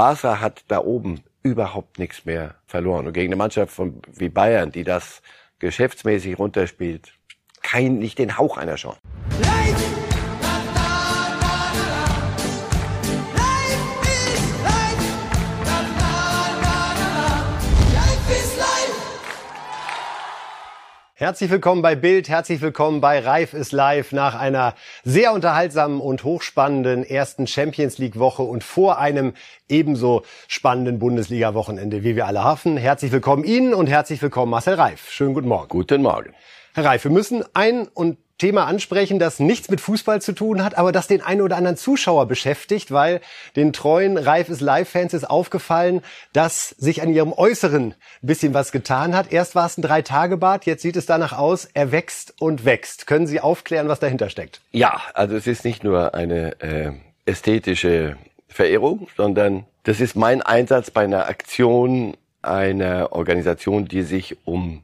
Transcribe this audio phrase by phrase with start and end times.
[0.00, 3.06] Barca hat da oben überhaupt nichts mehr verloren.
[3.06, 5.20] Und gegen eine Mannschaft von, wie Bayern, die das
[5.58, 7.12] geschäftsmäßig runterspielt,
[7.60, 8.98] kein, nicht den Hauch einer Chance.
[21.20, 24.74] Herzlich willkommen bei Bild, herzlich willkommen bei Reif ist live nach einer
[25.04, 29.34] sehr unterhaltsamen und hochspannenden ersten Champions League Woche und vor einem
[29.68, 32.78] ebenso spannenden Bundesliga Wochenende, wie wir alle hoffen.
[32.78, 35.10] Herzlich willkommen Ihnen und herzlich willkommen Marcel Reif.
[35.10, 35.68] Schönen guten Morgen.
[35.68, 36.32] Guten Morgen.
[36.72, 40.76] Herr Reif, wir müssen ein und Thema ansprechen, das nichts mit Fußball zu tun hat,
[40.76, 43.20] aber das den einen oder anderen Zuschauer beschäftigt, weil
[43.54, 48.72] den treuen Reif ist Live-Fans ist aufgefallen, dass sich an ihrem Äußeren ein bisschen was
[48.72, 49.30] getan hat.
[49.30, 53.06] Erst war es ein Drei-Tage-Bad, jetzt sieht es danach aus, er wächst und wächst.
[53.06, 54.62] Können Sie aufklären, was dahinter steckt?
[54.72, 56.92] Ja, also es ist nicht nur eine äh,
[57.26, 58.16] ästhetische
[58.48, 64.82] Verehrung, sondern das ist mein Einsatz bei einer Aktion einer Organisation, die sich um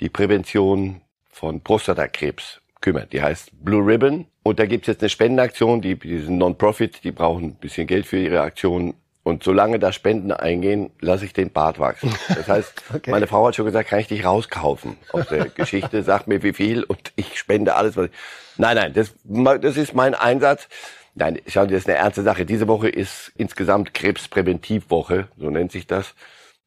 [0.00, 3.12] die Prävention von Prostatakrebs kümmert.
[3.12, 4.26] Die heißt Blue Ribbon.
[4.44, 8.06] Und da gibt's jetzt eine Spendenaktion, die, die sind Non-Profit, die brauchen ein bisschen Geld
[8.06, 8.94] für ihre Aktion.
[9.24, 12.14] Und solange da Spenden eingehen, lasse ich den Bart wachsen.
[12.28, 13.10] Das heißt, okay.
[13.10, 16.52] meine Frau hat schon gesagt, kann ich dich rauskaufen aus der Geschichte, sag mir wie
[16.52, 17.96] viel und ich spende alles.
[17.96, 18.12] Was ich
[18.56, 20.68] nein, nein, das, das ist mein Einsatz.
[21.16, 22.46] Nein, schauen Sie, das ist eine ernste Sache.
[22.46, 26.14] Diese Woche ist insgesamt Krebspräventivwoche, so nennt sich das.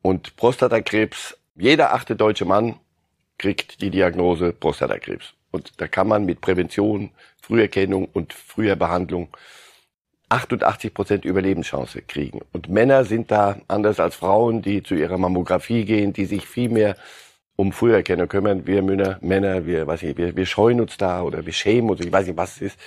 [0.02, 2.76] Und Prostatakrebs, jeder achte deutsche Mann
[3.38, 5.33] kriegt die Diagnose Prostatakrebs.
[5.52, 7.09] Und da kann man mit Prävention,
[7.42, 9.30] Früherkennung und früher Behandlung
[10.30, 12.42] 88 Prozent Überlebenschance kriegen.
[12.53, 16.70] Und Männer sind da anders als Frauen, die zu ihrer Mammographie gehen, die sich viel
[16.70, 16.95] mehr
[17.55, 18.67] um Früherkennung kümmern.
[18.67, 22.02] Wir Männer, Männer, wir, weiß nicht, wir, wir scheuen uns da oder wir schämen uns,
[22.02, 22.80] ich weiß nicht, was es ist.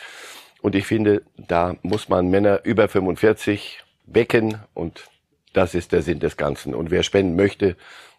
[0.62, 5.08] Und ich finde, da muss man Männer über 45 wecken und
[5.52, 6.72] das ist der Sinn des Ganzen.
[6.74, 7.76] Und wer spenden möchte,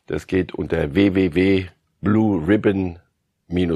[0.08, 3.03] das geht unter www.blueribbon.com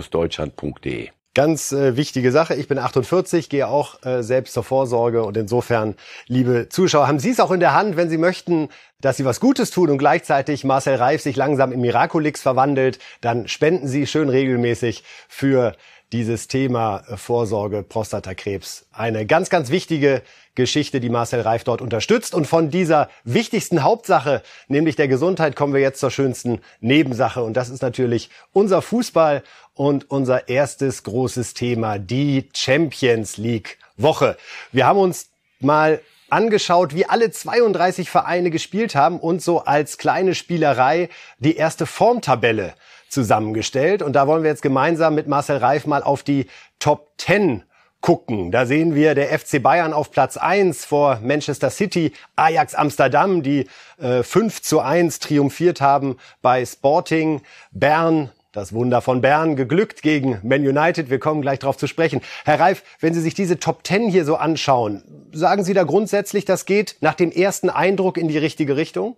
[0.10, 1.10] deutschland.de.
[1.38, 2.56] Ganz äh, wichtige Sache.
[2.56, 5.94] Ich bin 48, gehe auch äh, selbst zur Vorsorge und insofern,
[6.26, 8.70] liebe Zuschauer, haben Sie es auch in der Hand, wenn Sie möchten,
[9.02, 13.48] dass Sie was Gutes tun und gleichzeitig Marcel Reif sich langsam in Miraculix verwandelt, dann
[13.48, 15.76] spenden Sie schön regelmäßig für
[16.14, 18.86] dieses Thema äh, Vorsorge Prostatakrebs.
[18.92, 20.22] Eine ganz, ganz wichtige
[20.56, 22.34] Geschichte, die Marcel Reif dort unterstützt.
[22.34, 27.44] Und von dieser wichtigsten Hauptsache, nämlich der Gesundheit, kommen wir jetzt zur schönsten Nebensache.
[27.44, 34.38] Und das ist natürlich unser Fußball und unser erstes großes Thema, die Champions League Woche.
[34.72, 35.30] Wir haben uns
[35.60, 41.86] mal angeschaut, wie alle 32 Vereine gespielt haben und so als kleine Spielerei die erste
[41.86, 42.74] Formtabelle
[43.10, 44.02] zusammengestellt.
[44.02, 46.48] Und da wollen wir jetzt gemeinsam mit Marcel Reif mal auf die
[46.80, 47.64] Top 10
[48.02, 48.52] gucken.
[48.52, 53.68] Da sehen wir der FC Bayern auf Platz 1 vor Manchester City, Ajax Amsterdam, die
[53.98, 57.42] äh, 5 zu 1 triumphiert haben bei Sporting,
[57.72, 61.10] Bern, das Wunder von Bern geglückt gegen Man United.
[61.10, 62.22] Wir kommen gleich darauf zu sprechen.
[62.46, 65.04] Herr Reif, wenn Sie sich diese Top 10 hier so anschauen,
[65.34, 69.18] sagen Sie da grundsätzlich, das geht nach dem ersten Eindruck in die richtige Richtung?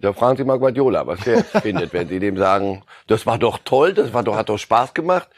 [0.00, 3.58] Da fragen Sie mal Guardiola, was der findet, wenn Sie dem sagen, das war doch
[3.64, 5.28] toll, das war doch, hat doch Spaß gemacht.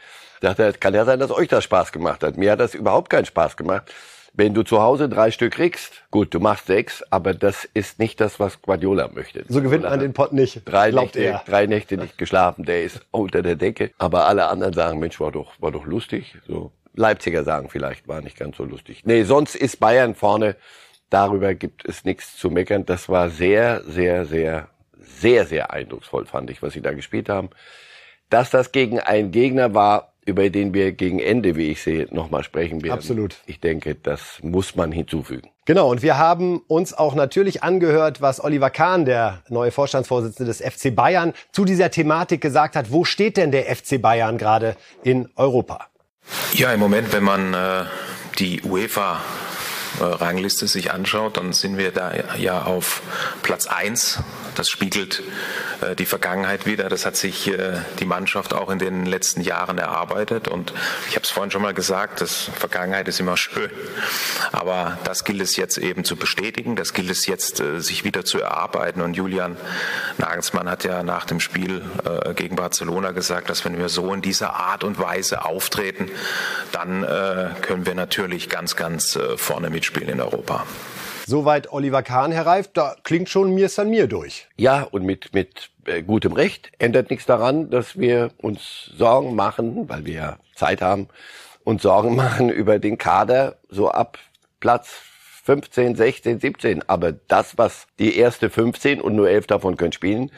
[0.41, 2.37] Sagt er, kann ja sein, dass euch das Spaß gemacht hat.
[2.37, 3.93] Mir hat das überhaupt keinen Spaß gemacht.
[4.33, 8.21] Wenn du zu Hause drei Stück kriegst, gut, du machst sechs, aber das ist nicht
[8.21, 9.43] das, was Guardiola möchte.
[9.49, 10.61] So gewinnt man den Pott nicht.
[10.65, 11.43] Drei Nächte, er.
[11.45, 13.91] drei Nächte nicht geschlafen, der ist unter der Decke.
[13.97, 16.37] Aber alle anderen sagen, Mensch, war doch, war doch lustig.
[16.47, 19.01] So Leipziger sagen vielleicht, war nicht ganz so lustig.
[19.05, 20.55] Nee, sonst ist Bayern vorne
[21.09, 22.85] Darüber gibt es nichts zu meckern.
[22.85, 24.67] Das war sehr, sehr, sehr,
[24.99, 27.49] sehr, sehr eindrucksvoll, fand ich, was sie da gespielt haben.
[28.29, 32.43] Dass das gegen einen Gegner war, über den wir gegen Ende, wie ich sehe, nochmal
[32.43, 32.93] sprechen werden.
[32.93, 33.37] Absolut.
[33.47, 35.49] Ich denke, das muss man hinzufügen.
[35.65, 40.61] Genau, und wir haben uns auch natürlich angehört, was Oliver Kahn, der neue Vorstandsvorsitzende des
[40.61, 42.91] FC Bayern, zu dieser Thematik gesagt hat.
[42.91, 45.87] Wo steht denn der FC Bayern gerade in Europa?
[46.53, 47.85] Ja, im Moment, wenn man äh,
[48.37, 49.21] die UEFA
[50.01, 53.01] Rangliste sich anschaut, dann sind wir da ja auf
[53.41, 54.19] Platz eins.
[54.55, 55.23] Das spiegelt
[55.81, 56.89] äh, die Vergangenheit wieder.
[56.89, 60.47] Das hat sich äh, die Mannschaft auch in den letzten Jahren erarbeitet.
[60.47, 60.73] Und
[61.09, 63.69] ich habe es vorhin schon mal gesagt, das Vergangenheit ist immer schön.
[64.51, 66.75] Aber das gilt es jetzt eben zu bestätigen.
[66.75, 69.01] Das gilt es jetzt, äh, sich wieder zu erarbeiten.
[69.01, 69.57] Und Julian
[70.17, 71.81] Nagelsmann hat ja nach dem Spiel
[72.35, 76.09] gegen Barcelona gesagt, dass wenn wir so in dieser Art und Weise auftreten,
[76.71, 77.01] dann
[77.61, 80.65] können wir natürlich ganz, ganz vorne mitspielen in Europa.
[81.29, 84.47] Soweit Oliver Kahn, Herr da klingt schon mir San mir durch.
[84.57, 89.87] Ja, und mit, mit äh, gutem Recht ändert nichts daran, dass wir uns Sorgen machen,
[89.87, 91.07] weil wir ja Zeit haben,
[91.63, 94.17] und Sorgen machen über den Kader so ab
[94.59, 94.89] Platz
[95.43, 96.89] 15, 16, 17.
[96.89, 100.31] Aber das, was die erste 15 und nur elf davon können spielen,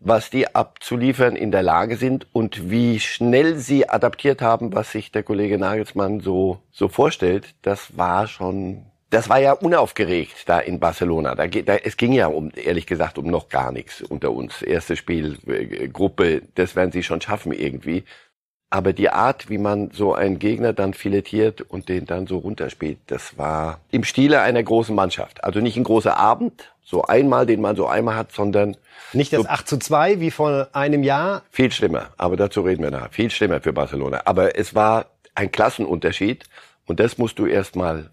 [0.00, 5.12] was die abzuliefern in der Lage sind und wie schnell sie adaptiert haben, was sich
[5.12, 10.80] der Kollege Nagelsmann so, so vorstellt, das war schon das war ja unaufgeregt da in
[10.80, 11.34] Barcelona.
[11.34, 14.62] Da, da, es ging ja um, ehrlich gesagt, um noch gar nichts unter uns.
[14.62, 18.04] Erste Spiel, äh, das werden sie schon schaffen irgendwie.
[18.70, 22.98] Aber die Art, wie man so einen Gegner dann filetiert und den dann so runterspielt,
[23.06, 25.42] das war im Stile einer großen Mannschaft.
[25.42, 28.76] Also nicht ein großer Abend, so einmal, den man so einmal hat, sondern...
[29.14, 31.42] Nicht das so 8 zu 2 wie vor einem Jahr?
[31.50, 33.08] Viel schlimmer, aber dazu reden wir nachher.
[33.08, 34.20] Viel schlimmer für Barcelona.
[34.26, 36.44] Aber es war ein Klassenunterschied
[36.84, 38.10] und das musst du erstmal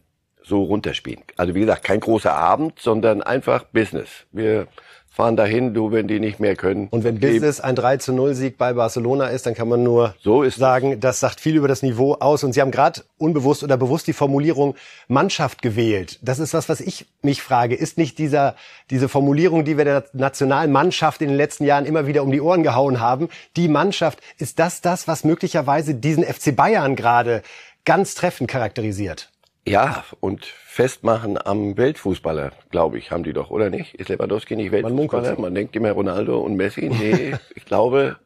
[0.48, 1.24] so runterspielen.
[1.38, 4.26] Also wie gesagt, kein großer Abend, sondern einfach Business.
[4.32, 4.68] Wir
[5.16, 6.90] fahren dahin, du, wenn die nicht mehr können.
[6.90, 10.14] Und wenn Business ein 3 zu 0 Sieg bei Barcelona ist, dann kann man nur
[10.22, 12.44] so ist sagen, das sagt viel über das Niveau aus.
[12.44, 14.76] Und Sie haben gerade unbewusst oder bewusst die Formulierung
[15.08, 16.20] Mannschaft gewählt.
[16.22, 17.76] Das ist was, was ich mich frage.
[17.76, 18.56] Ist nicht dieser,
[18.90, 22.42] diese Formulierung, die wir der nationalen Mannschaft in den letzten Jahren immer wieder um die
[22.42, 27.42] Ohren gehauen haben, die Mannschaft, ist das das, was möglicherweise diesen FC Bayern gerade
[27.86, 29.30] ganz treffend charakterisiert?
[29.68, 33.96] Ja, und festmachen am Weltfußballer, glaube ich, haben die doch, oder nicht?
[33.96, 35.34] Ist Lewandowski nicht Weltfußballer?
[35.34, 36.88] Man, Man denkt immer Ronaldo und Messi.
[36.90, 38.18] Nee, ich glaube,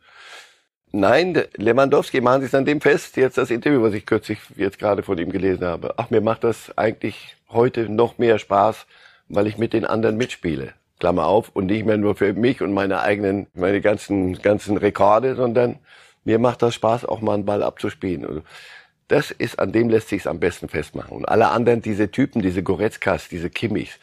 [0.91, 3.15] nein, Lewandowski machen Sie es an dem fest.
[3.15, 5.93] Jetzt das Interview, was ich kürzlich jetzt gerade von ihm gelesen habe.
[5.95, 8.85] Ach, mir macht das eigentlich heute noch mehr Spaß,
[9.29, 10.73] weil ich mit den anderen mitspiele.
[10.99, 15.35] Klammer auf, und nicht mehr nur für mich und meine eigenen, meine ganzen, ganzen Rekorde,
[15.35, 15.79] sondern
[16.25, 18.43] mir macht das Spaß, auch mal einen Ball abzuspielen.
[19.09, 21.17] Das ist, an dem lässt sich am besten festmachen.
[21.17, 23.99] Und alle anderen, diese Typen, diese Goretzkas, diese Kimmichs,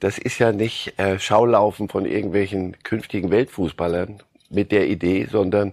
[0.00, 5.72] das ist ja nicht äh, Schaulaufen von irgendwelchen künftigen Weltfußballern mit der Idee, sondern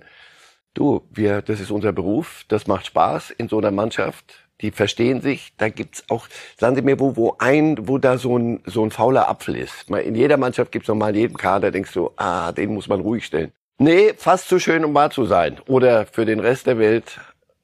[0.73, 4.35] du, wir, das ist unser Beruf, das macht Spaß in so einer Mannschaft.
[4.61, 5.53] Die verstehen sich.
[5.57, 6.27] Da gibt's auch,
[6.57, 9.89] sagen Sie mir, wo, wo ein, wo da so ein, so ein fauler Apfel ist.
[9.89, 13.25] In jeder Mannschaft gibt's mal in jedem Kader, denkst du, ah, den muss man ruhig
[13.25, 13.51] stellen.
[13.79, 15.57] Nee, fast zu schön, um wahr zu sein.
[15.67, 17.19] Oder für den Rest der Welt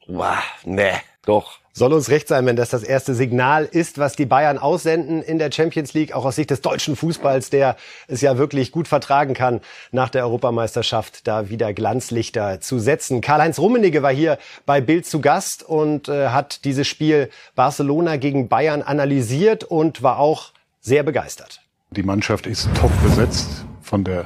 [0.07, 0.94] Wow, nee,
[1.25, 1.59] doch.
[1.74, 5.38] Soll uns recht sein, wenn das das erste Signal ist, was die Bayern aussenden in
[5.38, 7.75] der Champions League, auch aus Sicht des deutschen Fußballs, der
[8.07, 9.62] es ja wirklich gut vertragen kann,
[9.92, 13.21] nach der Europameisterschaft da wieder Glanzlichter zu setzen.
[13.21, 18.48] Karl-Heinz Rummenigge war hier bei Bild zu Gast und äh, hat dieses Spiel Barcelona gegen
[18.48, 21.62] Bayern analysiert und war auch sehr begeistert.
[21.92, 24.25] Die Mannschaft ist top besetzt von der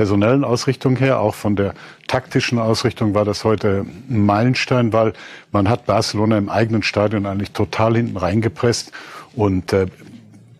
[0.00, 1.74] personellen Ausrichtung her, auch von der
[2.08, 5.12] taktischen Ausrichtung war das heute ein Meilenstein, weil
[5.52, 8.92] man hat Barcelona im eigenen Stadion eigentlich total hinten reingepresst
[9.36, 9.88] und äh,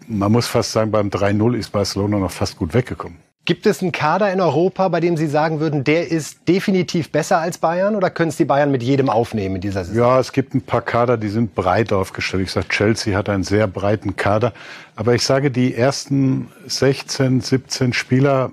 [0.07, 3.17] man muss fast sagen, beim 3-0 ist Barcelona noch fast gut weggekommen.
[3.47, 7.39] Gibt es einen Kader in Europa, bei dem Sie sagen würden, der ist definitiv besser
[7.39, 10.03] als Bayern oder können es die Bayern mit jedem aufnehmen in dieser Saison?
[10.03, 12.43] Ja, es gibt ein paar Kader, die sind breit aufgestellt.
[12.43, 14.53] Ich sage, Chelsea hat einen sehr breiten Kader.
[14.97, 18.51] Aber ich sage, die ersten 16, 17 Spieler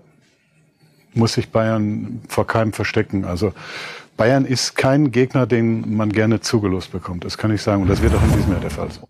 [1.17, 3.25] muss sich Bayern vor keinem verstecken.
[3.25, 3.53] Also
[4.15, 7.25] Bayern ist kein Gegner, den man gerne zugelost bekommt.
[7.25, 7.83] Das kann ich sagen.
[7.83, 9.03] Und das wird auch in diesem Jahr der Fall sein.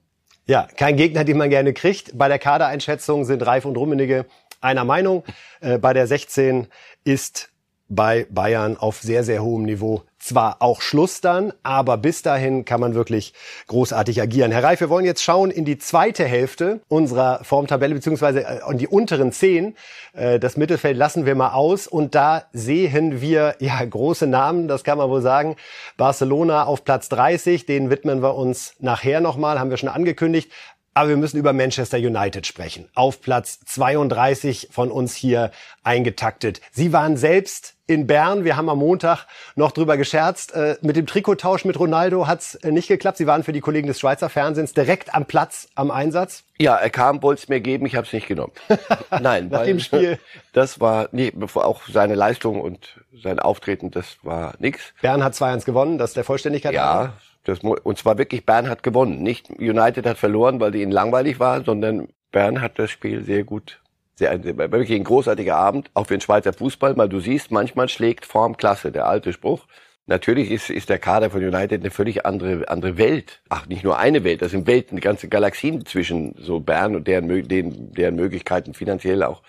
[0.46, 2.18] Ja, kein Gegner, den man gerne kriegt.
[2.18, 4.26] Bei der Kadereinschätzung sind Reif und Rummenigge
[4.62, 5.24] einer Meinung.
[5.60, 6.68] Äh, bei der 16
[7.04, 7.50] ist
[7.90, 10.04] bei Bayern auf sehr, sehr hohem Niveau.
[10.20, 13.34] Zwar auch Schluss dann, aber bis dahin kann man wirklich
[13.68, 14.52] großartig agieren.
[14.52, 18.80] Herr Reif, wir wollen jetzt schauen in die zweite Hälfte unserer Formtabelle, beziehungsweise äh, in
[18.80, 19.76] die unteren zehn.
[20.14, 24.84] Äh, das Mittelfeld lassen wir mal aus und da sehen wir ja große Namen, das
[24.84, 25.56] kann man wohl sagen.
[25.98, 30.52] Barcelona auf Platz 30, den widmen wir uns nachher nochmal, haben wir schon angekündigt.
[30.98, 32.90] Aber wir müssen über Manchester United sprechen.
[32.96, 35.52] Auf Platz 32 von uns hier
[35.84, 36.60] eingetaktet.
[36.72, 38.46] Sie waren selbst in Bern.
[38.46, 40.56] Wir haben am Montag noch drüber gescherzt.
[40.56, 43.20] Äh, mit dem Trikottausch mit Ronaldo hat's äh, nicht geklappt.
[43.20, 46.46] Sie waren für die Kollegen des Schweizer Fernsehens direkt am Platz, am Einsatz.
[46.58, 48.54] Ja, er kam, wollte es mir geben, ich habe es nicht genommen.
[49.22, 50.18] Nein, nach dem Spiel.
[50.54, 54.82] Das war nee, auch seine Leistung und sein Auftreten, das war nix.
[55.04, 56.74] Bern hat 2-1 gewonnen, das ist der Vollständigkeit.
[56.74, 57.14] Ja,
[57.48, 59.24] das, und zwar wirklich, Bern hat gewonnen.
[59.24, 63.44] Nicht United hat verloren, weil die ihnen langweilig war, sondern Bern hat das Spiel sehr
[63.44, 63.80] gut
[64.18, 68.26] sehr, wirklich ein großartiger Abend, auch für den Schweizer Fußball, weil du siehst, manchmal schlägt
[68.26, 69.68] Form Klasse, der alte Spruch.
[70.08, 73.42] Natürlich ist, ist der Kader von United eine völlig andere, andere Welt.
[73.50, 77.48] Ach, nicht nur eine Welt, das sind Welten, ganze Galaxien zwischen so Bern und deren,
[77.48, 79.44] deren, deren Möglichkeiten finanziell auch.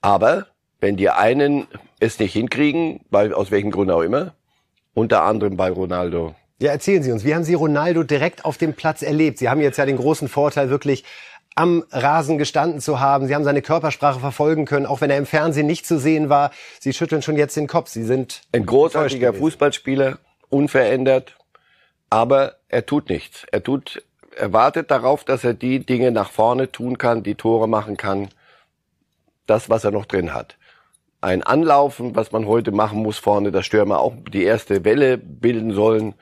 [0.00, 0.46] Aber
[0.80, 1.66] wenn die einen
[2.00, 4.34] es nicht hinkriegen, weil aus welchem Grund auch immer,
[4.94, 8.74] unter anderem bei Ronaldo ja, erzählen Sie uns, wie haben Sie Ronaldo direkt auf dem
[8.74, 9.38] Platz erlebt?
[9.38, 11.04] Sie haben jetzt ja den großen Vorteil, wirklich
[11.56, 13.26] am Rasen gestanden zu haben.
[13.26, 16.50] Sie haben seine Körpersprache verfolgen können, auch wenn er im Fernsehen nicht zu sehen war.
[16.80, 17.88] Sie schütteln schon jetzt den Kopf.
[17.88, 20.18] Sie sind ein großartiger Fußballspieler,
[20.48, 21.36] unverändert,
[22.10, 23.44] aber er tut nichts.
[23.52, 24.02] Er tut,
[24.36, 28.28] er wartet darauf, dass er die Dinge nach vorne tun kann, die Tore machen kann.
[29.46, 30.56] Das, was er noch drin hat
[31.24, 35.72] ein Anlaufen, was man heute machen muss vorne, dass Stürmer auch die erste Welle bilden
[35.72, 36.14] sollen.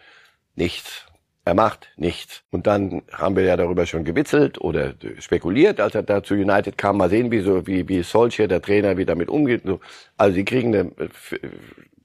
[0.54, 1.06] Nichts.
[1.44, 2.44] Er macht nichts.
[2.50, 6.78] Und dann haben wir ja darüber schon gewitzelt oder spekuliert, als er da zu United
[6.78, 6.99] kam.
[6.99, 9.62] Mal sehen, wie so, wie, wie Solskjaer, der Trainer, wie damit umgeht.
[10.16, 10.92] Also sie kriegen eine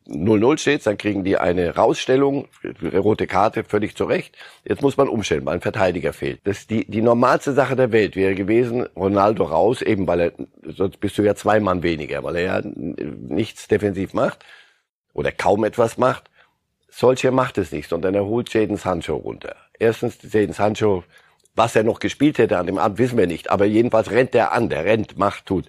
[0.08, 2.48] 0-0 steht, dann kriegen die eine Rausstellung,
[2.94, 4.36] rote Karte, völlig zurecht.
[4.64, 6.40] Jetzt muss man umstellen, weil ein Verteidiger fehlt.
[6.46, 10.32] Das die, die normalste Sache der Welt wäre gewesen, Ronaldo raus, eben weil er,
[10.64, 14.46] sonst bist du ja zwei Mann weniger, weil er ja nichts defensiv macht
[15.14, 16.30] oder kaum etwas macht.
[16.98, 19.56] Solskjaer macht es nicht, sondern er holt Jaden Sancho runter.
[19.78, 21.04] Erstens, Jaden Sancho,
[21.54, 23.52] was er noch gespielt hätte an dem Abend, wissen wir nicht.
[23.52, 25.66] Aber jedenfalls rennt er an, der rennt, macht, tut.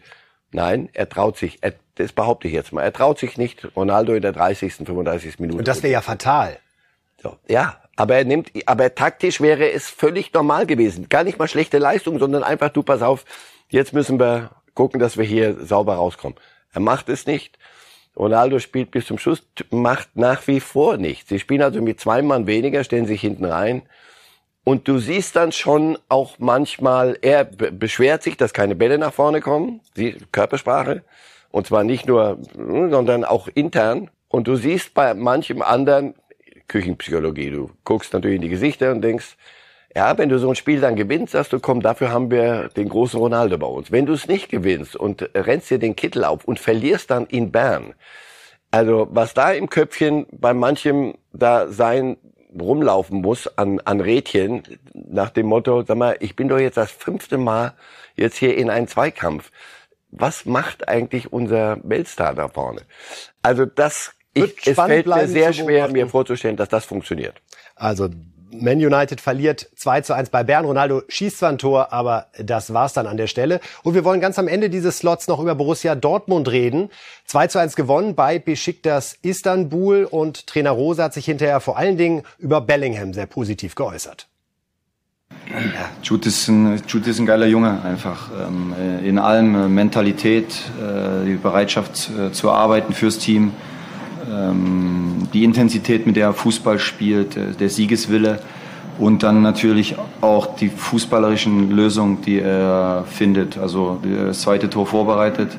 [0.52, 4.14] Nein, er traut sich, er, das behaupte ich jetzt mal, er traut sich nicht, Ronaldo
[4.14, 5.38] in der 30., 35.
[5.38, 5.58] Minute.
[5.58, 6.58] Und das wäre ja fatal.
[7.23, 11.11] So, ja, aber er nimmt, aber taktisch wäre es völlig normal gewesen.
[11.11, 13.26] Gar nicht mal schlechte Leistung, sondern einfach, du pass auf,
[13.68, 16.38] jetzt müssen wir gucken, dass wir hier sauber rauskommen.
[16.73, 17.58] Er macht es nicht.
[18.18, 21.28] Ronaldo spielt bis zum Schluss, macht nach wie vor nichts.
[21.28, 23.82] Sie spielen also mit zwei Mann weniger, stellen sich hinten rein.
[24.64, 29.40] Und du siehst dann schon auch manchmal, er beschwert sich, dass keine Bälle nach vorne
[29.40, 31.04] kommen, die Körpersprache.
[31.50, 34.10] Und zwar nicht nur, sondern auch intern.
[34.28, 36.14] Und du siehst bei manchem anderen
[36.66, 37.50] Küchenpsychologie.
[37.50, 39.37] Du guckst natürlich in die Gesichter und denkst,
[39.97, 42.88] ja, wenn du so ein Spiel dann gewinnst, sagst du, komm, dafür haben wir den
[42.88, 43.90] großen Ronaldo bei uns.
[43.90, 47.50] Wenn du es nicht gewinnst und rennst dir den Kittel auf und verlierst dann in
[47.50, 47.95] Bern,
[48.71, 52.18] also was da im Köpfchen bei manchem da sein
[52.59, 56.90] rumlaufen muss an, an Rädchen nach dem Motto, sag mal, ich bin doch jetzt das
[56.90, 57.75] fünfte Mal
[58.14, 59.50] jetzt hier in einen Zweikampf.
[60.11, 62.83] Was macht eigentlich unser Weltstar da vorne?
[63.42, 67.40] Also das, ich, es fällt mir sehr schwer, mir vorzustellen, dass das funktioniert.
[67.75, 68.09] Also
[68.50, 70.64] man United verliert 2 zu 1 bei Bern.
[70.64, 73.61] Ronaldo schießt zwar ein Tor, aber das war's dann an der Stelle.
[73.83, 76.90] Und wir wollen ganz am Ende dieses Slots noch über Borussia Dortmund reden.
[77.26, 81.97] 2 zu 1 gewonnen bei Besiktas Istanbul und Trainer Rosa hat sich hinterher vor allen
[81.97, 84.28] Dingen über Bellingham sehr positiv geäußert.
[85.50, 88.31] Ja, Jude ist ein, Jude ist ein geiler Junge einfach.
[88.38, 90.47] Ähm, in allem äh, Mentalität,
[90.81, 93.52] äh, die Bereitschaft äh, zu arbeiten fürs Team
[94.31, 98.40] ähm, die Intensität, mit der er Fußball spielt, äh, der Siegeswille
[98.99, 103.56] und dann natürlich auch die fußballerischen Lösungen, die er findet.
[103.56, 105.56] Also das zweite Tor vorbereitet,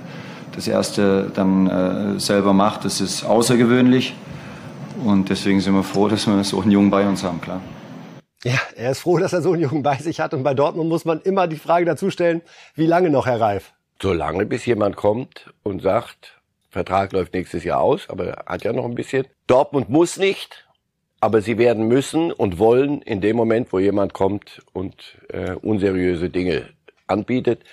[0.55, 4.13] das erste dann äh, selber macht, das ist außergewöhnlich
[5.05, 7.61] und deswegen sind wir froh, dass wir so einen Jungen bei uns haben, klar.
[8.43, 10.87] Ja, er ist froh, dass er so einen Jungen bei sich hat und bei Dortmund
[10.87, 12.41] muss man immer die Frage dazu stellen,
[12.75, 13.73] wie lange noch, Herr Reif?
[14.01, 16.38] Solange bis jemand kommt und sagt,
[16.69, 19.25] Vertrag läuft nächstes Jahr aus, aber er hat ja noch ein bisschen.
[19.47, 20.67] Dortmund muss nicht,
[21.19, 26.29] aber sie werden müssen und wollen in dem Moment, wo jemand kommt und äh, unseriöse
[26.29, 26.69] Dinge
[27.07, 27.63] anbietet,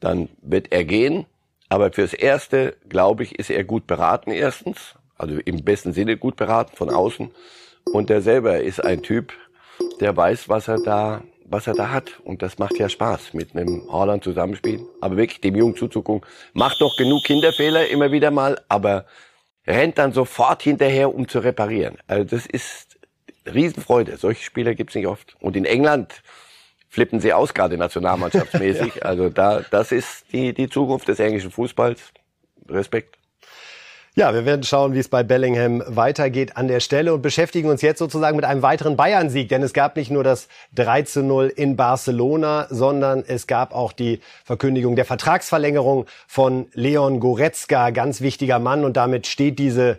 [0.00, 1.26] dann wird er gehen.
[1.68, 6.36] Aber fürs Erste, glaube ich, ist er gut beraten erstens, also im besten Sinne gut
[6.36, 7.30] beraten von außen.
[7.92, 9.32] Und er selber ist ein Typ,
[10.00, 12.20] der weiß, was er da was er da hat.
[12.24, 14.86] Und das macht ja Spaß, mit einem Haaland zusammenspielen.
[15.00, 16.28] Aber wirklich dem Jungen zuzugucken.
[16.52, 19.06] Macht doch genug Kinderfehler immer wieder mal, aber
[19.66, 21.98] rennt dann sofort hinterher, um zu reparieren.
[22.06, 22.98] Also das ist
[23.46, 24.16] Riesenfreude.
[24.16, 25.36] Solche Spieler gibt's nicht oft.
[25.40, 26.22] Und in England
[26.88, 28.94] flippen sie aus, gerade nationalmannschaftsmäßig.
[28.96, 29.02] ja.
[29.02, 32.12] Also da, das ist die, die Zukunft des englischen Fußballs.
[32.68, 33.15] Respekt.
[34.18, 37.82] Ja, wir werden schauen, wie es bei Bellingham weitergeht an der Stelle und beschäftigen uns
[37.82, 41.52] jetzt sozusagen mit einem weiteren Bayern-Sieg, denn es gab nicht nur das 3 zu 0
[41.54, 48.58] in Barcelona, sondern es gab auch die Verkündigung der Vertragsverlängerung von Leon Goretzka, ganz wichtiger
[48.58, 49.98] Mann und damit steht diese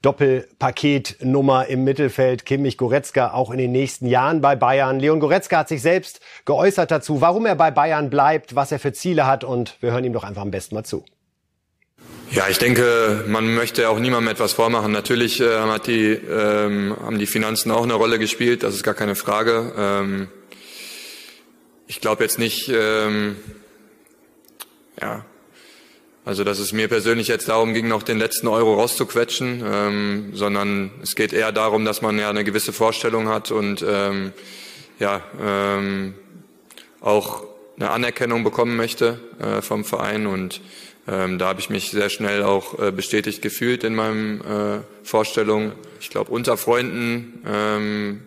[0.00, 4.98] Doppelpaketnummer im Mittelfeld Kimmich Goretzka auch in den nächsten Jahren bei Bayern.
[4.98, 8.94] Leon Goretzka hat sich selbst geäußert dazu, warum er bei Bayern bleibt, was er für
[8.94, 11.04] Ziele hat und wir hören ihm doch einfach am besten mal zu.
[12.30, 14.92] Ja, ich denke, man möchte auch niemandem etwas vormachen.
[14.92, 18.92] Natürlich äh, hat die, ähm, haben die Finanzen auch eine Rolle gespielt, das ist gar
[18.92, 19.72] keine Frage.
[19.76, 20.28] Ähm,
[21.86, 23.36] ich glaube jetzt nicht, ähm,
[25.00, 25.24] ja,
[26.26, 30.90] also dass es mir persönlich jetzt darum ging, noch den letzten Euro rauszuquetschen, ähm, sondern
[31.02, 34.32] es geht eher darum, dass man ja eine gewisse Vorstellung hat und ähm,
[34.98, 36.12] ja ähm,
[37.00, 37.44] auch
[37.76, 40.60] eine Anerkennung bekommen möchte äh, vom Verein und
[41.08, 45.72] ähm, da habe ich mich sehr schnell auch äh, bestätigt gefühlt in meinem äh, Vorstellung.
[46.00, 48.22] Ich glaube, unter Freunden ähm,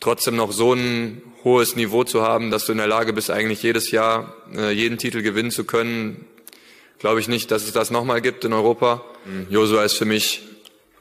[0.00, 3.62] trotzdem noch so ein hohes Niveau zu haben, dass du in der Lage bist, eigentlich
[3.62, 6.26] jedes Jahr äh, jeden Titel gewinnen zu können,
[6.98, 9.04] glaube ich nicht, dass es das nochmal gibt in Europa.
[9.24, 9.46] Mhm.
[9.48, 10.42] Josua ist für mich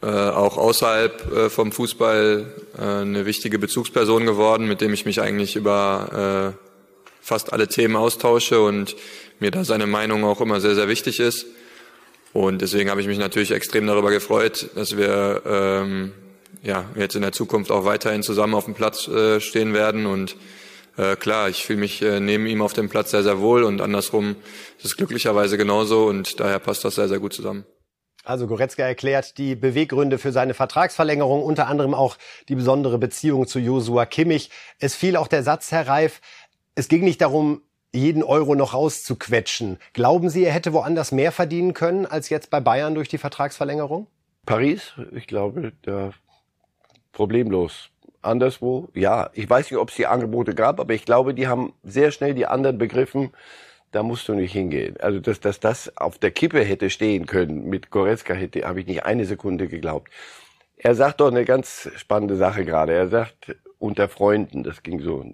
[0.03, 2.45] äh, auch außerhalb äh, vom Fußball
[2.77, 6.67] äh, eine wichtige Bezugsperson geworden, mit dem ich mich eigentlich über äh,
[7.19, 8.95] fast alle Themen austausche und
[9.39, 11.45] mir da seine Meinung auch immer sehr, sehr wichtig ist.
[12.33, 16.13] Und deswegen habe ich mich natürlich extrem darüber gefreut, dass wir ähm,
[16.63, 20.05] ja, jetzt in der Zukunft auch weiterhin zusammen auf dem Platz äh, stehen werden.
[20.05, 20.35] Und
[20.97, 23.81] äh, klar, ich fühle mich äh, neben ihm auf dem Platz sehr, sehr wohl und
[23.81, 24.35] andersrum
[24.77, 27.65] ist es glücklicherweise genauso und daher passt das sehr, sehr gut zusammen.
[28.23, 32.17] Also Goretzka erklärt die Beweggründe für seine Vertragsverlängerung, unter anderem auch
[32.49, 34.49] die besondere Beziehung zu Josua Kimmich.
[34.79, 36.19] Es fiel auch der Satz, Herr Reif,
[36.75, 37.61] es ging nicht darum,
[37.97, 39.77] jeden Euro noch rauszuquetschen.
[39.93, 44.07] Glauben Sie, er hätte woanders mehr verdienen können als jetzt bei Bayern durch die Vertragsverlängerung?
[44.45, 46.11] Paris, ich glaube, da
[47.11, 47.89] problemlos.
[48.21, 49.29] Anderswo, ja.
[49.33, 52.33] Ich weiß nicht, ob es die Angebote gab, aber ich glaube, die haben sehr schnell
[52.33, 53.31] die anderen begriffen,
[53.91, 54.97] da musst du nicht hingehen.
[54.99, 58.87] Also, dass, dass das auf der Kippe hätte stehen können mit Goretzka, hätte, habe ich
[58.87, 60.11] nicht eine Sekunde geglaubt.
[60.77, 62.93] Er sagt doch eine ganz spannende Sache gerade.
[62.93, 65.25] Er sagt, unter Freunden, das ging so.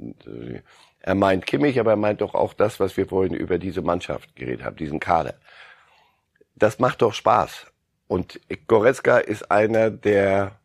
[1.03, 4.35] Er meint Kimmich, aber er meint doch auch das, was wir vorhin über diese Mannschaft
[4.35, 5.35] geredet haben, diesen Kader.
[6.55, 7.67] Das macht doch Spaß.
[8.07, 10.59] Und Goretzka ist einer, der,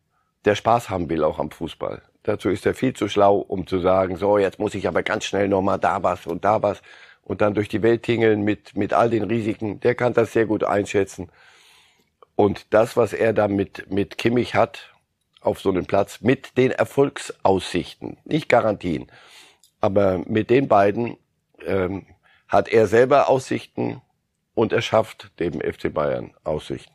[0.45, 2.01] der Spaß haben will auch am Fußball.
[2.23, 5.25] Dazu ist er viel zu schlau, um zu sagen, so, jetzt muss ich aber ganz
[5.25, 6.81] schnell nochmal da was und da was
[7.23, 9.81] und dann durch die Welt tingeln mit, mit all den Risiken.
[9.81, 11.29] Der kann das sehr gut einschätzen.
[12.35, 14.93] Und das, was er da mit, mit Kimmich hat,
[15.41, 19.07] auf so einem Platz, mit den Erfolgsaussichten, nicht Garantien,
[19.81, 21.17] aber mit den beiden
[21.65, 22.05] ähm,
[22.47, 24.01] hat er selber Aussichten
[24.53, 26.91] und er schafft dem FC Bayern Aussichten.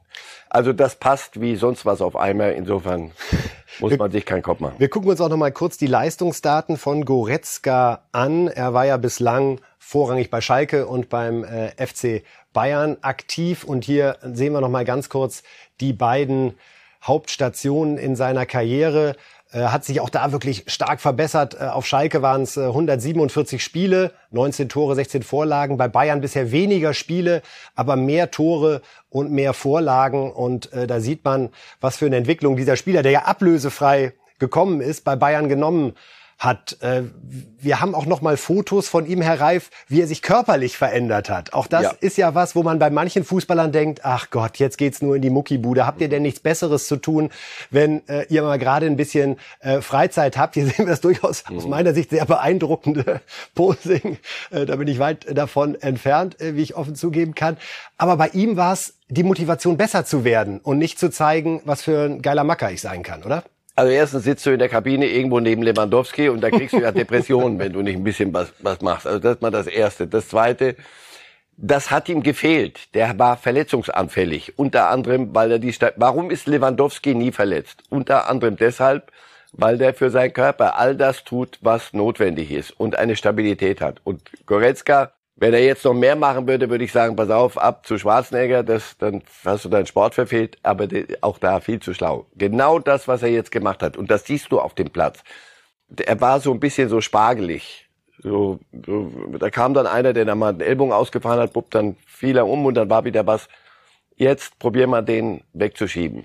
[0.48, 2.52] Also das passt wie sonst was auf einmal.
[2.52, 3.12] Insofern
[3.80, 4.76] muss man sich keinen Kopf machen.
[4.78, 8.48] Wir gucken uns auch noch mal kurz die Leistungsdaten von Goretzka an.
[8.48, 13.64] Er war ja bislang vorrangig bei Schalke und beim äh, FC Bayern aktiv.
[13.64, 15.42] Und hier sehen wir noch mal ganz kurz
[15.80, 16.54] die beiden
[17.02, 19.16] Hauptstationen in seiner Karriere.
[19.54, 21.56] Äh, hat sich auch da wirklich stark verbessert.
[21.58, 25.76] Äh, auf Schalke waren es 147 Spiele, 19 Tore, 16 Vorlagen.
[25.76, 27.40] Bei Bayern bisher weniger Spiele,
[27.76, 30.32] aber mehr Tore und mehr Vorlagen.
[30.32, 34.80] Und äh, da sieht man, was für eine Entwicklung dieser Spieler, der ja ablösefrei gekommen
[34.80, 35.94] ist, bei Bayern genommen
[36.38, 36.78] hat.
[36.80, 37.02] Äh,
[37.58, 41.30] wir haben auch noch mal Fotos von ihm, Herr Reif, wie er sich körperlich verändert
[41.30, 41.52] hat.
[41.52, 41.94] Auch das ja.
[42.00, 45.22] ist ja was, wo man bei manchen Fußballern denkt, ach Gott, jetzt geht's nur in
[45.22, 45.86] die Muckibude.
[45.86, 47.30] Habt ihr denn nichts Besseres zu tun,
[47.70, 50.54] wenn äh, ihr mal gerade ein bisschen äh, Freizeit habt?
[50.54, 51.58] Hier sehen wir das durchaus mhm.
[51.58, 53.20] aus meiner Sicht sehr beeindruckende
[53.54, 54.18] Posing.
[54.50, 57.56] Äh, da bin ich weit davon entfernt, äh, wie ich offen zugeben kann.
[57.96, 61.82] Aber bei ihm war es die Motivation, besser zu werden und nicht zu zeigen, was
[61.82, 63.44] für ein geiler Macker ich sein kann, oder?
[63.76, 66.92] Also erstens sitzt du in der Kabine irgendwo neben Lewandowski und da kriegst du ja
[66.92, 69.06] Depressionen, wenn du nicht ein bisschen was, was machst.
[69.06, 70.06] Also das ist mal das Erste.
[70.06, 70.76] Das Zweite,
[71.56, 72.94] das hat ihm gefehlt.
[72.94, 74.58] Der war verletzungsanfällig.
[74.58, 77.82] Unter anderem, weil er die, Sta warum ist Lewandowski nie verletzt?
[77.90, 79.10] Unter anderem deshalb,
[79.52, 84.00] weil der für seinen Körper all das tut, was notwendig ist und eine Stabilität hat.
[84.04, 87.86] Und Goretzka wenn er jetzt noch mehr machen würde, würde ich sagen, pass auf, ab
[87.86, 90.88] zu Schwarzenegger, das, dann hast du deinen Sport verfehlt, aber
[91.22, 92.26] auch da viel zu schlau.
[92.36, 95.22] Genau das, was er jetzt gemacht hat, und das siehst du auf dem Platz.
[95.96, 97.88] Er war so ein bisschen so spargelig.
[98.22, 101.96] So, so, da kam dann einer, der da mal den Ellbogen ausgefahren hat, bupp, dann
[102.06, 103.48] fiel er um und dann war wieder was.
[104.16, 106.24] Jetzt probier mal den wegzuschieben.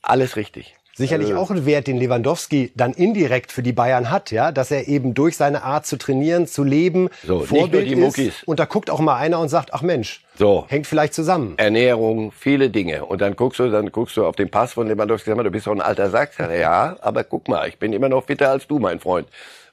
[0.00, 0.74] Alles richtig.
[0.94, 4.70] Sicherlich Also- auch ein Wert, den Lewandowski dann indirekt für die Bayern hat, ja, dass
[4.70, 7.98] er eben durch seine Art zu trainieren, zu leben, So, Vorbild ist.
[7.98, 8.42] Muckis.
[8.44, 10.66] Und da guckt auch mal einer und sagt, ach Mensch, So.
[10.68, 11.54] hängt vielleicht zusammen.
[11.56, 13.06] Ernährung, viele Dinge.
[13.06, 15.50] Und dann guckst du, dann guckst du auf den Pass von Lewandowski, sag mal, du
[15.50, 16.32] bist doch ein alter Sack.
[16.38, 19.28] Ja, aber guck mal, ich bin immer noch fitter als du, mein Freund.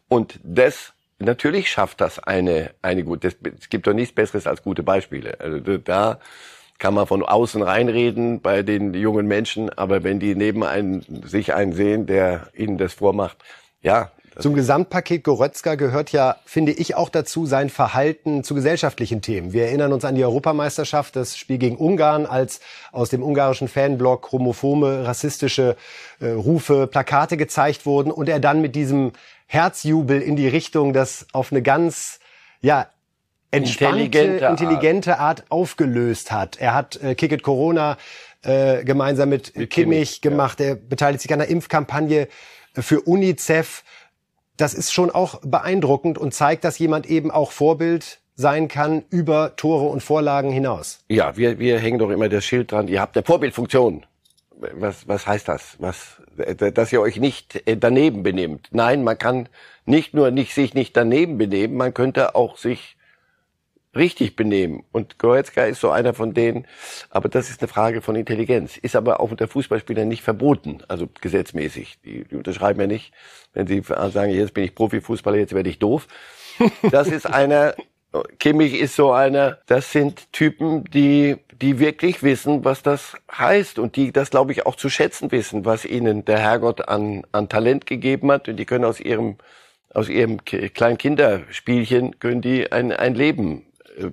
[0.07, 4.83] Und das, natürlich schafft das eine, eine gute, es gibt doch nichts Besseres als gute
[4.83, 5.35] Beispiele.
[5.39, 6.19] Also da
[6.79, 11.53] kann man von außen reinreden bei den jungen Menschen, aber wenn die neben einen, sich
[11.53, 13.37] einen sehen, der ihnen das vormacht,
[13.81, 19.51] ja, Zum Gesamtpaket Goretzka gehört ja, finde ich, auch dazu sein Verhalten zu gesellschaftlichen Themen.
[19.51, 22.61] Wir erinnern uns an die Europameisterschaft, das Spiel gegen Ungarn, als
[22.93, 25.75] aus dem ungarischen Fanblock homophobe, rassistische
[26.21, 29.11] äh, Rufe, Plakate gezeigt wurden und er dann mit diesem
[29.47, 32.19] Herzjubel in die Richtung, das auf eine ganz,
[32.61, 32.87] ja,
[33.51, 35.41] entspannte, Intelligente intelligente, Art.
[35.41, 35.51] Art.
[35.51, 36.57] aufgelöst hat.
[36.57, 37.97] Er hat äh, Kick It Corona
[38.43, 40.29] äh, gemeinsam mit, Mit Kimmich, Kimmich, ja.
[40.29, 40.61] gemacht.
[40.61, 42.27] Er beteiligt sich an einer Impfkampagne
[42.73, 43.83] für UNICEF.
[44.57, 49.55] Das ist schon auch beeindruckend und zeigt, dass jemand eben auch Vorbild sein kann über
[49.57, 51.03] Tore und Vorlagen hinaus.
[51.09, 52.87] Ja, wir, wir hängen doch immer das Schild dran.
[52.87, 54.05] Ihr habt eine Vorbildfunktion.
[54.51, 55.75] Was, was heißt das?
[55.79, 56.21] Was,
[56.57, 58.67] dass ihr euch nicht äh, daneben benehmt.
[58.71, 59.49] Nein, man kann
[59.85, 62.95] nicht nur nicht, sich nicht daneben benehmen, man könnte auch sich
[63.95, 64.83] richtig benehmen.
[64.91, 66.67] Und Goretzka ist so einer von denen.
[67.09, 68.77] Aber das ist eine Frage von Intelligenz.
[68.77, 71.99] Ist aber auch unter Fußballspielern nicht verboten, also gesetzmäßig.
[72.05, 73.13] Die, die unterschreiben ja nicht,
[73.53, 76.07] wenn sie sagen, jetzt bin ich Profifußballer, jetzt werde ich doof.
[76.91, 77.73] Das ist einer,
[78.39, 83.95] Kimmich ist so einer, das sind Typen, die, die wirklich wissen, was das heißt und
[83.95, 87.85] die das, glaube ich, auch zu schätzen wissen, was ihnen der Herrgott an, an Talent
[87.85, 89.37] gegeben hat und die können aus ihrem,
[89.93, 93.68] aus ihrem kleinen Kinderspielchen, können die ein, ein Leben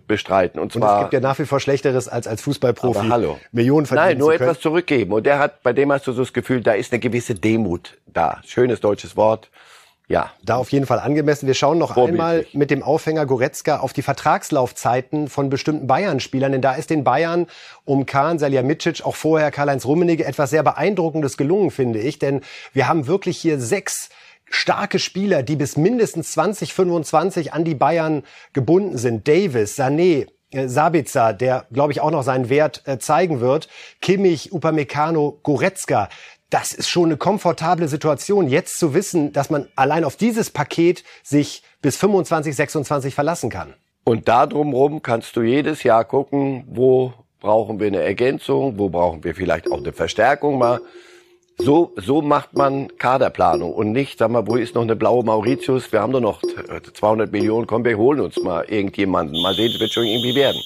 [0.07, 0.61] bestreiten.
[0.61, 3.39] Und Und zwar es gibt ja nach wie vor Schlechteres als als Fußballprofi aber hallo.
[3.53, 5.13] Millionen verdienen Nein, nur etwas zurückgeben.
[5.13, 7.99] Und der hat, bei dem hast du so das Gefühl, da ist eine gewisse Demut
[8.07, 8.41] da.
[8.47, 9.51] Schönes deutsches Wort.
[10.09, 10.31] Ja.
[10.45, 11.47] Da auf jeden Fall angemessen.
[11.49, 12.21] Wir schauen noch Vorbildlich.
[12.21, 16.53] einmal mit dem Aufhänger Goretzka auf die Vertragslaufzeiten von bestimmten Bayern-Spielern.
[16.53, 17.47] Denn da ist den Bayern
[17.85, 22.21] um Kahn, Salihamidzic, auch vorher Karl-Heinz Rummenigge etwas sehr Beeindruckendes gelungen, finde ich.
[22.21, 24.11] Denn wir haben wirklich hier sechs
[24.49, 29.27] starke Spieler, die bis mindestens 2025 an die Bayern gebunden sind.
[29.29, 33.69] Davis, Sané, äh, Sabitzer, der, glaube ich, auch noch seinen Wert äh, zeigen wird.
[34.01, 36.09] Kimmich, Upamecano, Goretzka.
[36.51, 41.03] Das ist schon eine komfortable Situation, jetzt zu wissen, dass man allein auf dieses Paket
[41.25, 43.75] sich bis 25, 26 verlassen kann.
[44.05, 49.25] Und da drumherum kannst du jedes Jahr gucken, wo brauchen wir eine Ergänzung, wo brauchen
[49.25, 50.81] wir vielleicht auch eine Verstärkung mal.
[51.59, 55.91] So, so macht man Kaderplanung und nicht, sag mal, wo ist noch eine blaue Mauritius?
[55.91, 59.41] Wir haben doch noch 200 Millionen, komm, wir holen uns mal irgendjemanden.
[59.43, 60.61] Mal sehen, es wird schon irgendwie werden.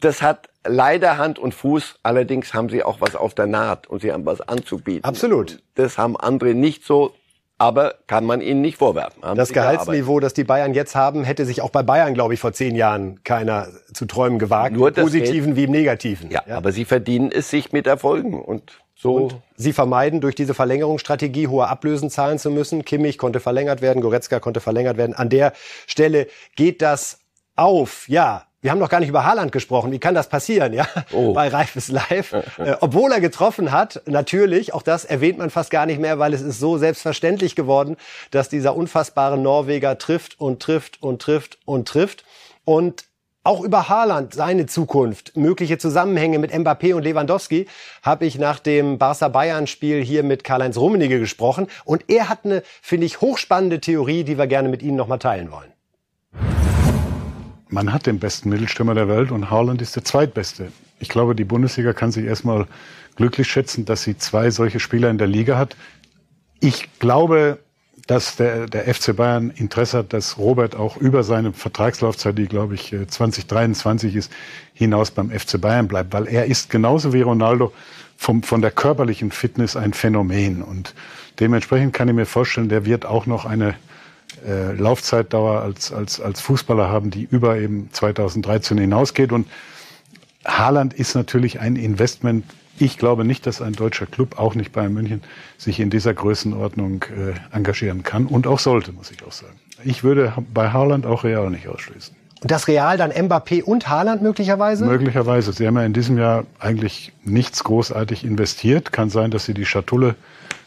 [0.00, 4.02] Das hat leider Hand und Fuß, allerdings haben sie auch was auf der Naht und
[4.02, 5.04] sie haben was anzubieten.
[5.04, 5.60] Absolut.
[5.74, 7.14] Das haben andere nicht so,
[7.58, 9.22] aber kann man ihnen nicht vorwerfen.
[9.22, 9.52] Haben Das.
[9.52, 12.76] Gehaltsniveau, das die Bayern jetzt haben, hätte sich auch bei Bayern, glaube ich, vor zehn
[12.76, 14.74] Jahren keiner zu träumen gewagt.
[14.74, 16.30] Nur Im Positiven wie im Negativen.
[16.30, 19.14] Ja, aber sie verdienen es sich mit Erfolgen und so.
[19.14, 22.84] Und sie vermeiden durch diese Verlängerungsstrategie hohe Ablösen zahlen zu müssen.
[22.84, 25.16] Kimmich konnte verlängert werden, Goretzka konnte verlängert werden.
[25.16, 25.54] An der
[25.88, 27.18] Stelle geht das
[27.56, 28.08] auf.
[28.08, 29.90] Ja, wir haben noch gar nicht über Haaland gesprochen.
[29.90, 30.86] Wie kann das passieren, ja?
[31.12, 31.32] Oh.
[31.32, 32.32] Bei Reif ist live.
[32.58, 36.32] äh, obwohl er getroffen hat, natürlich, auch das erwähnt man fast gar nicht mehr, weil
[36.32, 37.96] es ist so selbstverständlich geworden,
[38.30, 42.24] dass dieser unfassbare Norweger trifft und trifft und trifft und trifft.
[42.64, 43.04] Und
[43.44, 47.66] auch über Haaland, seine Zukunft, mögliche Zusammenhänge mit Mbappé und Lewandowski,
[48.02, 51.66] habe ich nach dem Barca-Bayern-Spiel hier mit Karl-Heinz Rummenigge gesprochen.
[51.84, 55.50] Und er hat eine, finde ich, hochspannende Theorie, die wir gerne mit Ihnen nochmal teilen
[55.50, 55.72] wollen.
[57.68, 60.70] Man hat den besten Mittelstürmer der Welt und Haaland ist der zweitbeste.
[61.00, 62.66] Ich glaube, die Bundesliga kann sich erstmal
[63.16, 65.74] glücklich schätzen, dass sie zwei solche Spieler in der Liga hat.
[66.60, 67.58] Ich glaube,
[68.06, 72.74] dass der, der FC Bayern Interesse hat, dass Robert auch über seine Vertragslaufzeit, die glaube
[72.74, 74.32] ich äh, 2023 ist,
[74.74, 77.72] hinaus beim FC Bayern bleibt, weil er ist genauso wie Ronaldo
[78.16, 80.94] vom, von der körperlichen Fitness ein Phänomen und
[81.40, 83.74] dementsprechend kann ich mir vorstellen, der wird auch noch eine
[84.46, 89.32] äh, Laufzeitdauer als, als, als Fußballer haben, die über eben 2013 hinausgeht.
[89.32, 89.46] Und
[90.44, 92.44] Haaland ist natürlich ein Investment.
[92.82, 95.22] Ich glaube nicht, dass ein deutscher Club, auch nicht Bayern München,
[95.56, 99.54] sich in dieser Größenordnung äh, engagieren kann und auch sollte, muss ich auch sagen.
[99.84, 102.16] Ich würde bei Haaland auch Real nicht ausschließen.
[102.42, 104.84] Und das Real dann Mbappé und Haaland möglicherweise?
[104.84, 105.52] Möglicherweise.
[105.52, 108.90] Sie haben ja in diesem Jahr eigentlich nichts großartig investiert.
[108.90, 110.16] Kann sein, dass sie die Schatulle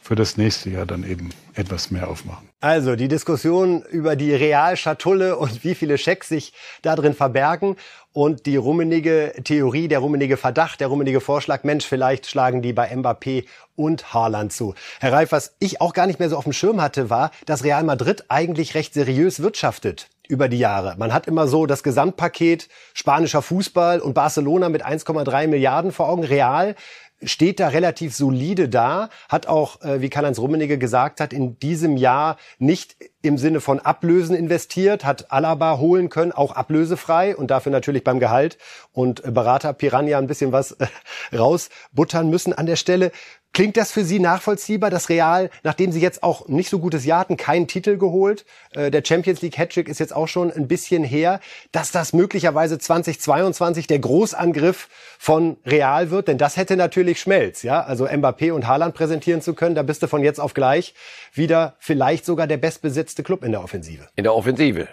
[0.01, 2.47] für das nächste Jahr dann eben etwas mehr aufmachen.
[2.61, 7.75] Also die Diskussion über die Realschatulle und wie viele Schecks sich da drin verbergen
[8.13, 12.89] und die rummenige Theorie, der rummenige Verdacht, der rummenige Vorschlag, Mensch, vielleicht schlagen die bei
[12.95, 14.75] Mbappé und Haaland zu.
[15.01, 17.65] Herr Reif, was ich auch gar nicht mehr so auf dem Schirm hatte, war, dass
[17.65, 20.95] Real Madrid eigentlich recht seriös wirtschaftet über die Jahre.
[20.97, 26.23] Man hat immer so das Gesamtpaket spanischer Fußball und Barcelona mit 1,3 Milliarden vor Augen.
[26.23, 26.75] Real
[27.23, 31.97] steht da relativ solide da, hat auch, äh, wie Karl-Heinz Rummenigge gesagt hat, in diesem
[31.97, 37.71] Jahr nicht im Sinne von Ablösen investiert, hat Alaba holen können, auch ablösefrei und dafür
[37.71, 38.57] natürlich beim Gehalt
[38.91, 40.87] und Berater Piranha ein bisschen was äh,
[41.35, 43.11] rausbuttern müssen an der Stelle.
[43.55, 47.21] Klingt das für Sie nachvollziehbar, dass Real, nachdem Sie jetzt auch nicht so gutes Jahr
[47.21, 51.05] hatten, keinen Titel geholt, äh, der Champions League Hattrick ist jetzt auch schon ein bisschen
[51.05, 51.39] her,
[51.71, 56.27] dass das möglicherweise 2022 der Großangriff von Real wird?
[56.27, 57.81] Denn das hätte natürlich Schmelz, ja?
[57.81, 60.93] Also Mbappé und Haaland präsentieren zu können, da bist du von jetzt auf gleich
[61.31, 64.09] wieder vielleicht sogar der bestbesetzte Club in der Offensive.
[64.17, 64.89] In der Offensive.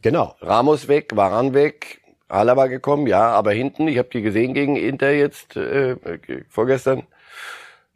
[0.00, 0.34] Genau.
[0.40, 5.10] Ramos weg, Varan weg, Alaba gekommen, ja, aber hinten, ich habe die gesehen gegen Inter
[5.10, 5.96] jetzt äh,
[6.48, 7.02] vorgestern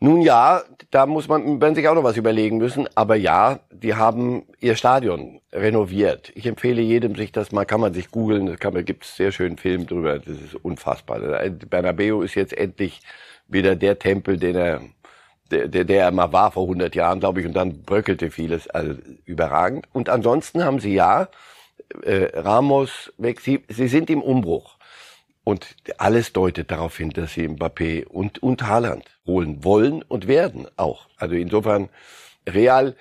[0.03, 2.89] nun ja, da muss man, man sich auch noch was überlegen müssen.
[2.97, 6.33] Aber ja, die haben ihr Stadion renoviert.
[6.35, 9.31] Ich empfehle jedem, sich das mal, kann man sich googeln, da kann man, gibt's sehr
[9.31, 10.19] schönen Film drüber.
[10.19, 11.21] Das ist unfassbar.
[11.71, 13.01] Bernabeu ist jetzt endlich
[13.47, 14.81] wieder der Tempel, den er,
[15.53, 18.69] der, der, der er mal war vor 100 Jahren, glaube ich, und dann bröckelte vieles,
[18.69, 19.87] also überragend.
[19.93, 21.29] Und ansonsten haben sie ja,
[22.03, 24.79] äh, Ramos weg, sie, sie sind im Umbruch.
[25.45, 30.69] Und alles deutet darauf hin, dass sie Mbappé und, und Haaland holen wollen und werden
[30.77, 31.09] auch.
[31.17, 31.89] Also insofern
[32.49, 32.95] Real,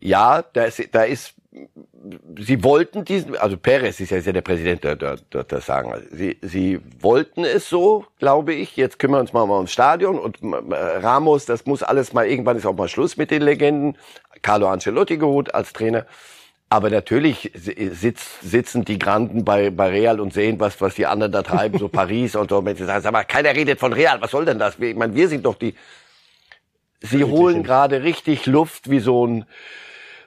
[0.00, 1.34] ja, da ist, da ist,
[2.38, 5.66] sie wollten diesen, also Perez ist ja, ist ja der Präsident, der, der, der das
[5.66, 5.92] sagen.
[5.92, 8.76] Also sie, sie wollten es so, glaube ich.
[8.76, 12.56] Jetzt kümmern wir uns mal, mal ums Stadion und Ramos, das muss alles mal, irgendwann
[12.56, 13.96] ist auch mal Schluss mit den Legenden.
[14.42, 16.06] Carlo Ancelotti geholt als Trainer.
[16.74, 21.30] Aber natürlich sitz, sitzen die Granden bei, bei Real und sehen, was, was die anderen
[21.30, 22.64] da treiben, so Paris und so.
[22.64, 24.76] Wenn sie sagen, sag mal, keiner redet von Real, was soll denn das?
[24.80, 25.76] Ich meine, wir sind doch die.
[27.00, 29.44] Sie holen gerade richtig Luft wie so ein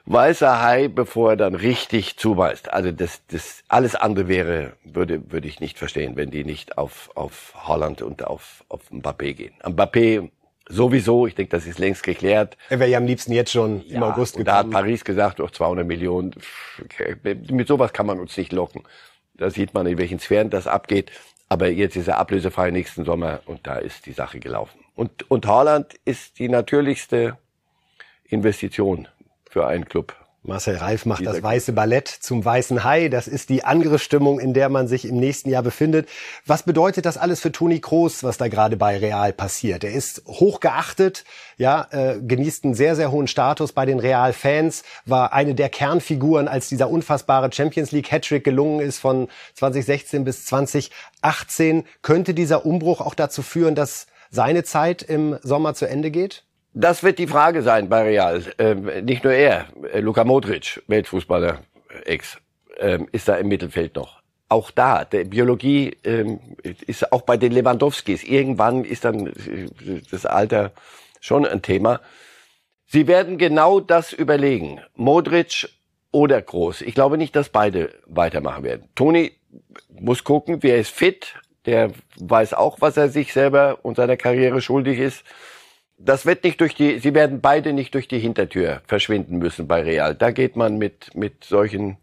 [0.06, 2.72] weißer Hai, bevor er dann richtig zubeißt.
[2.72, 7.10] Also das, das alles andere wäre, würde, würde ich nicht verstehen, wenn die nicht auf,
[7.14, 9.52] auf Holland und auf, auf Mbappé gehen.
[9.62, 10.30] Mbappé
[10.68, 12.56] Sowieso, ich denke, das ist längst geklärt.
[12.68, 14.46] Er wäre ja am liebsten jetzt schon ja, im August gekommen.
[14.46, 16.34] Da hat Paris gesagt, durch 200 Millionen.
[17.50, 18.82] Mit sowas kann man uns nicht locken.
[19.34, 21.10] Da sieht man, in welchen Sphären das abgeht.
[21.48, 24.78] Aber jetzt ist er ablösefrei nächsten Sommer und da ist die Sache gelaufen.
[24.94, 27.38] Und, und Haaland ist die natürlichste
[28.24, 29.08] Investition
[29.48, 30.14] für einen Club.
[30.48, 33.08] Marcel Reif macht das weiße Ballett zum weißen Hai.
[33.08, 36.08] Das ist die Angriffsstimmung, in der man sich im nächsten Jahr befindet.
[36.46, 39.84] Was bedeutet das alles für Toni Kroos, was da gerade bei Real passiert?
[39.84, 41.24] Er ist hoch geachtet,
[41.58, 46.48] ja, äh, genießt einen sehr, sehr hohen Status bei den Real-Fans, war eine der Kernfiguren,
[46.48, 51.84] als dieser unfassbare Champions League Hattrick gelungen ist von 2016 bis 2018.
[52.00, 56.47] Könnte dieser Umbruch auch dazu führen, dass seine Zeit im Sommer zu Ende geht?
[56.80, 58.40] Das wird die Frage sein bei Real.
[58.56, 61.58] Ähm, nicht nur er, äh, Luka Modric, Weltfußballer,
[62.04, 62.38] Ex,
[62.78, 64.22] ähm, ist da im Mittelfeld noch.
[64.48, 68.22] Auch da, der Biologie ähm, ist auch bei den Lewandowskis.
[68.22, 69.66] Irgendwann ist dann äh,
[70.08, 70.70] das Alter
[71.20, 72.00] schon ein Thema.
[72.86, 74.80] Sie werden genau das überlegen.
[74.94, 75.68] Modric
[76.12, 76.82] oder Groß.
[76.82, 78.88] Ich glaube nicht, dass beide weitermachen werden.
[78.94, 79.32] Toni
[79.90, 81.34] muss gucken, wer ist fit.
[81.66, 85.24] Der weiß auch, was er sich selber und seiner Karriere schuldig ist
[85.98, 89.82] das wird nicht durch die, sie werden beide nicht durch die Hintertür verschwinden müssen bei
[89.82, 90.14] Real.
[90.14, 91.98] Da geht man mit, mit solchen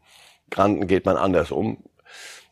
[0.52, 1.78] Granden geht man anders um.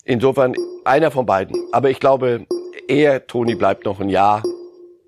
[0.05, 1.55] Insofern einer von beiden.
[1.71, 2.45] Aber ich glaube,
[2.87, 4.43] eher Toni bleibt noch ein Jahr.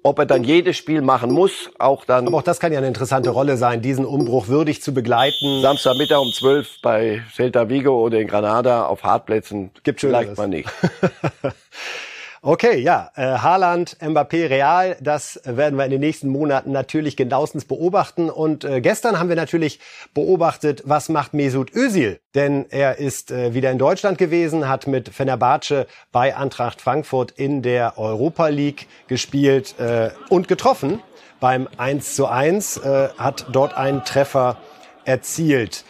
[0.04, 2.28] Ob er dann jedes Spiel machen muss, auch dann.
[2.28, 5.62] Aber auch das kann ja eine interessante Rolle sein, diesen Umbruch würdig zu begleiten.
[5.62, 9.72] Samstagmittag um 12 bei Celta Vigo oder in Granada auf Hartplätzen.
[9.84, 10.70] Gibt vielleicht mal nicht.
[12.48, 17.66] Okay, ja, äh, Haaland, Mbappé, Real, das werden wir in den nächsten Monaten natürlich genauestens
[17.66, 18.30] beobachten.
[18.30, 19.80] Und äh, gestern haben wir natürlich
[20.14, 22.20] beobachtet, was macht Mesut Özil?
[22.36, 27.64] Denn er ist äh, wieder in Deutschland gewesen, hat mit Fenerbahce bei Eintracht Frankfurt in
[27.64, 31.02] der Europa League gespielt äh, und getroffen.
[31.40, 34.58] Beim 1 zu 1 äh, hat dort einen Treffer
[35.04, 35.84] erzielt.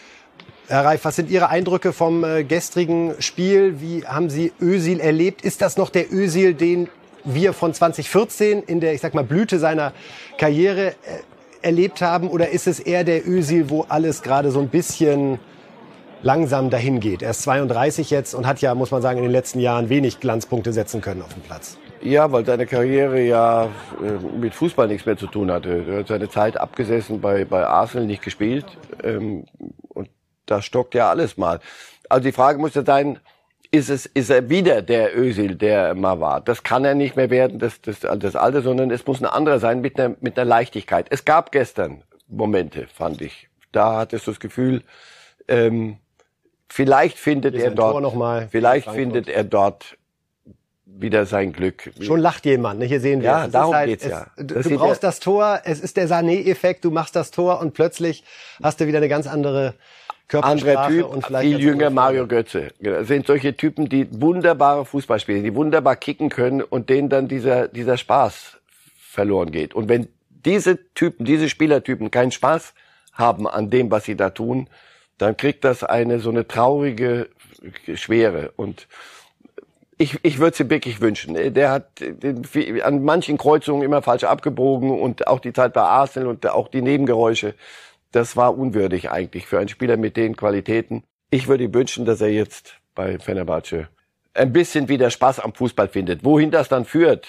[0.68, 3.80] Herr Reif, was sind Ihre Eindrücke vom äh, gestrigen Spiel?
[3.82, 5.44] Wie haben Sie Ösil erlebt?
[5.44, 6.90] Ist das noch der Ösil, den
[7.24, 9.94] wir von 2014 in der, ich sag mal, Blüte seiner
[10.40, 10.94] Karriere äh,
[11.62, 12.30] erlebt haben?
[12.30, 15.38] Oder ist es eher der Ösil, wo alles gerade so ein bisschen
[16.24, 17.22] langsam dahin geht?
[17.22, 20.20] Er ist 32 jetzt und hat ja, muss man sagen, in den letzten Jahren wenig
[20.20, 21.78] Glanzpunkte setzen können auf dem Platz.
[22.02, 25.86] Ja, weil seine Karriere ja äh, mit Fußball nichts mehr zu tun hatte.
[25.88, 28.66] Er hat seine Zeit abgesessen bei, bei Arsenal, nicht gespielt.
[29.04, 29.46] Ähm,
[30.46, 31.60] da stockt ja alles mal.
[32.10, 33.20] Also die Frage muss ja sein,
[33.72, 36.42] ist es, ist er wieder der Ösil, der er mal war?
[36.42, 39.60] Das kann er nicht mehr werden, das, das, das Alte, sondern es muss ein anderer
[39.60, 41.08] sein mit einer, mit einer Leichtigkeit.
[41.10, 43.50] Es gab gestern Momente, fand ich.
[43.72, 44.84] Da hattest du das Gefühl,
[45.48, 45.98] ähm,
[46.70, 49.98] vielleicht findet er dort, vielleicht findet er dort
[50.86, 51.92] wieder sein Glück.
[52.00, 52.86] Schon lacht jemand, ne?
[52.86, 53.52] hier sehen wir ja, es.
[53.52, 54.28] darum halt, geht's es, ja.
[54.38, 58.24] Du, du brauchst das Tor, es ist der Sané-Effekt, du machst das Tor und plötzlich
[58.64, 59.74] hast du wieder eine ganz andere
[60.28, 62.70] Körpersprache Typ, und vielleicht viel jünger Mario Götze.
[62.80, 67.28] Das sind solche Typen, die wunderbare Fußball spielen, die wunderbar kicken können und denen dann
[67.28, 68.58] dieser, dieser Spaß
[68.98, 69.76] verloren geht.
[69.76, 72.74] Und wenn diese Typen, diese Spielertypen keinen Spaß
[73.14, 74.68] haben an dem, was sie da tun,
[75.18, 77.30] dann kriegt das eine so eine traurige
[77.96, 78.52] Schwere.
[78.56, 78.88] Und
[79.98, 81.54] ich, ich würde es wirklich wünschen.
[81.54, 81.88] Der hat
[82.84, 86.82] an manchen Kreuzungen immer falsch abgebogen und auch die Zeit bei Arsenal und auch die
[86.82, 87.54] Nebengeräusche.
[88.16, 91.04] Das war unwürdig eigentlich für einen Spieler mit den Qualitäten.
[91.32, 93.90] Ich würde wünschen, dass er jetzt bei Fenerbahce
[94.34, 96.24] ein bisschen wieder Spaß am Fußball findet.
[96.24, 97.28] Wohin das dann führt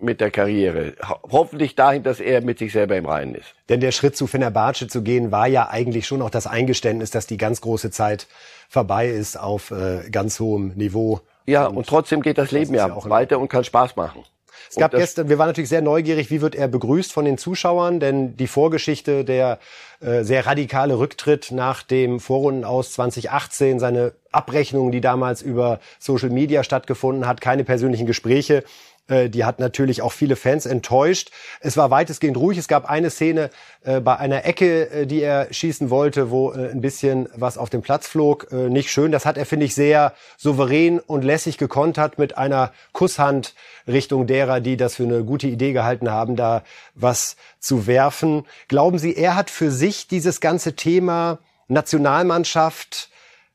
[0.00, 0.94] mit der Karriere.
[1.30, 3.54] Hoffentlich dahin, dass er mit sich selber im Reinen ist.
[3.68, 7.28] Denn der Schritt zu Fenerbahce zu gehen, war ja eigentlich schon auch das Eingeständnis, dass
[7.28, 8.26] die ganz große Zeit
[8.68, 11.20] vorbei ist auf äh, ganz hohem Niveau.
[11.46, 14.24] Ja, und, und trotzdem geht das Leben ja, auch weiter und kann Spaß machen.
[14.70, 18.00] Es gab gestern, wir waren natürlich sehr neugierig, wie wird er begrüßt von den Zuschauern,
[18.00, 19.58] denn die Vorgeschichte, der
[20.00, 26.30] äh, sehr radikale Rücktritt nach dem Vorrunden aus 2018, seine Abrechnung, die damals über Social
[26.30, 28.64] Media stattgefunden hat, keine persönlichen Gespräche,
[29.08, 31.30] äh, die hat natürlich auch viele Fans enttäuscht.
[31.60, 32.58] Es war weitestgehend ruhig.
[32.58, 33.50] Es gab eine Szene
[33.84, 37.82] äh, bei einer Ecke, äh, die er schießen wollte, wo ein bisschen was auf dem
[37.82, 38.50] Platz flog.
[38.52, 39.12] Nicht schön.
[39.12, 43.54] Das hat er, finde ich, sehr souverän und lässig gekontert mit einer Kusshand
[43.86, 46.62] Richtung derer, die das für eine gute Idee gehalten haben, da
[46.94, 48.44] was zu werfen.
[48.68, 51.38] Glauben Sie, er hat für sich dieses ganze Thema
[51.68, 53.10] Nationalmannschaft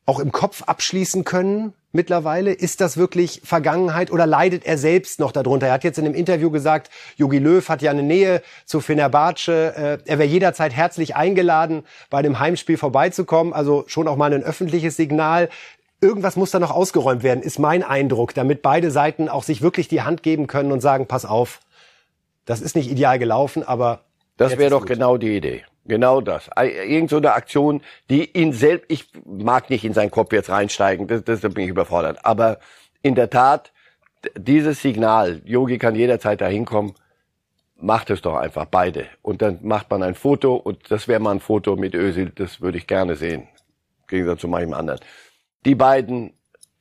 [0.06, 1.74] auch im Kopf abschließen können?
[1.92, 2.52] mittlerweile?
[2.52, 5.66] Ist das wirklich Vergangenheit oder leidet er selbst noch darunter?
[5.66, 9.74] Er hat jetzt in einem Interview gesagt, Jogi Löw hat ja eine Nähe zu Fenerbahce.
[9.76, 13.52] Äh, er wäre jederzeit herzlich eingeladen, bei dem Heimspiel vorbeizukommen.
[13.52, 15.48] Also schon auch mal ein öffentliches Signal.
[16.00, 19.86] Irgendwas muss da noch ausgeräumt werden, ist mein Eindruck, damit beide Seiten auch sich wirklich
[19.86, 21.60] die Hand geben können und sagen, pass auf,
[22.44, 24.00] das ist nicht ideal gelaufen, aber
[24.36, 24.88] das wäre doch gut.
[24.88, 25.62] genau die Idee.
[25.84, 26.48] Genau das.
[26.56, 31.08] Irgend so eine Aktion, die ihn selbst, ich mag nicht in seinen Kopf jetzt reinsteigen,
[31.08, 32.24] das, das, da bin ich überfordert.
[32.24, 32.58] Aber
[33.02, 33.72] in der Tat,
[34.36, 36.94] dieses Signal, Yogi kann jederzeit da hinkommen,
[37.76, 39.06] macht es doch einfach beide.
[39.22, 42.60] Und dann macht man ein Foto und das wäre mal ein Foto mit Ösil, das
[42.60, 43.42] würde ich gerne sehen.
[43.42, 45.00] Im Gegensatz zu manchem anderen.
[45.64, 46.32] Die beiden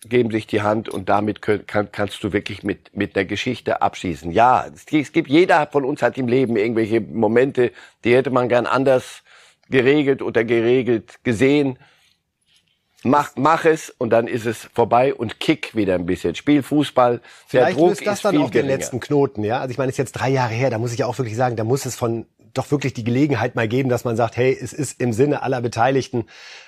[0.08, 4.32] geben sich die Hand und damit kann, kannst du wirklich mit, mit der Geschichte abschließen.
[4.32, 7.72] Ja, es, es gibt, jeder von uns hat im Leben irgendwelche Momente,
[8.04, 9.24] die hätte man gern anders
[9.70, 11.78] geregelt oder geregelt gesehen.
[13.04, 16.36] Mach, mach es und dann ist es vorbei und kick wieder ein bisschen.
[16.36, 17.20] Spiel Fußball.
[17.48, 18.68] Vielleicht der Druck löst das dann auch geringer.
[18.70, 19.60] den letzten Knoten, ja.
[19.60, 21.36] Also ich meine, es ist jetzt drei Jahre her, da muss ich ja auch wirklich
[21.36, 24.58] sagen, da muss es von doch wirklich die Gelegenheit mal geben, dass man sagt, hey,
[24.60, 26.26] es ist im Sinne aller Beteiligten.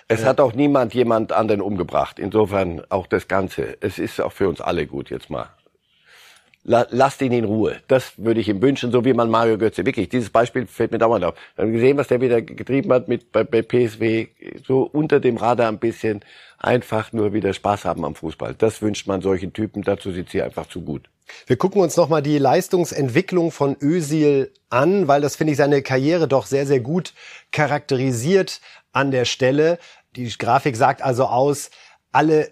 [0.07, 2.19] Es äh, hat auch niemand jemand anderen umgebracht.
[2.19, 3.77] Insofern auch das Ganze.
[3.81, 5.49] Es ist auch für uns alle gut jetzt mal.
[6.65, 7.81] La, lasst ihn in Ruhe.
[7.89, 9.85] Das würde ich ihm wünschen, so wie man Mario Götze.
[9.85, 11.35] Wirklich, dieses Beispiel fällt mir dauernd auf.
[11.55, 14.27] Wir haben gesehen, was der wieder getrieben hat mit bei, bei PSW.
[14.65, 16.21] So unter dem Radar ein bisschen.
[16.57, 18.55] Einfach nur wieder Spaß haben am Fußball.
[18.57, 19.83] Das wünscht man solchen Typen.
[19.83, 21.09] Dazu sieht sie einfach zu gut.
[21.47, 26.29] Wir gucken uns nochmal die Leistungsentwicklung von Özil an, weil das finde ich seine Karriere
[26.29, 27.13] doch sehr, sehr gut
[27.51, 28.61] charakterisiert
[28.93, 29.79] an der Stelle.
[30.15, 31.71] Die Grafik sagt also aus,
[32.13, 32.51] alle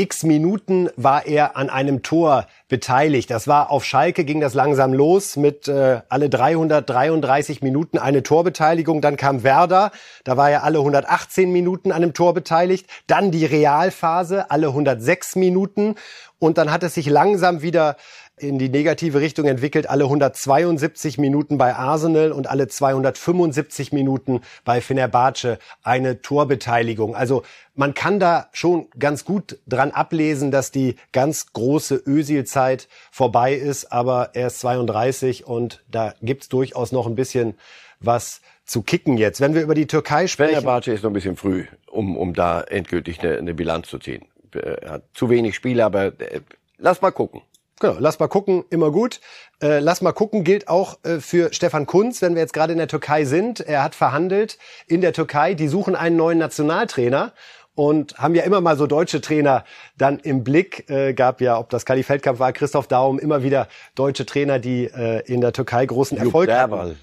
[0.00, 3.30] x Minuten war er an einem Tor beteiligt.
[3.30, 9.02] Das war auf Schalke, ging das langsam los mit äh, alle 333 Minuten eine Torbeteiligung.
[9.02, 9.90] Dann kam Werder,
[10.24, 12.86] da war er alle 118 Minuten an einem Tor beteiligt.
[13.08, 15.96] Dann die Realphase, alle 106 Minuten.
[16.38, 17.96] Und dann hat es sich langsam wieder
[18.40, 24.80] in die negative Richtung entwickelt, alle 172 Minuten bei Arsenal und alle 275 Minuten bei
[24.80, 27.14] Fenerbahce eine Torbeteiligung.
[27.14, 27.42] Also
[27.74, 33.92] man kann da schon ganz gut dran ablesen, dass die ganz große Ösil-Zeit vorbei ist,
[33.92, 37.54] aber er ist 32 und da gibt's durchaus noch ein bisschen
[38.00, 39.40] was zu kicken jetzt.
[39.40, 40.54] Wenn wir über die Türkei sprechen.
[40.54, 44.24] Fenerbahce ist noch ein bisschen früh, um, um da endgültig eine, eine Bilanz zu ziehen.
[44.52, 46.40] Er hat zu wenig Spiele, aber äh,
[46.78, 47.42] lass mal gucken.
[47.80, 49.20] Genau, lass mal gucken, immer gut.
[49.62, 52.78] Äh, lass mal gucken gilt auch äh, für Stefan Kunz, wenn wir jetzt gerade in
[52.78, 53.60] der Türkei sind.
[53.60, 57.32] Er hat verhandelt in der Türkei, die suchen einen neuen Nationaltrainer
[57.74, 59.64] und haben ja immer mal so deutsche Trainer
[59.96, 60.90] dann im Blick.
[60.90, 64.84] Äh, gab ja, ob das Kali Feldkamp war, Christoph Daum, immer wieder deutsche Trainer, die
[64.84, 66.98] äh, in der Türkei großen Erfolg hatten.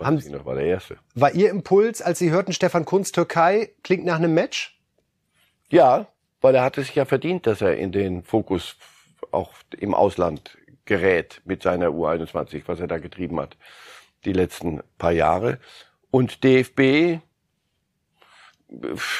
[0.00, 0.96] Haben, noch, war der erste.
[1.14, 4.78] War Ihr Impuls, als Sie hörten, Stefan Kunz Türkei klingt nach einem Match?
[5.68, 6.06] Ja,
[6.40, 8.76] weil er hatte sich ja verdient, dass er in den Fokus
[9.30, 13.56] auch im Ausland gerät mit seiner U21, was er da getrieben hat,
[14.24, 15.58] die letzten paar Jahre.
[16.10, 17.20] Und DFB,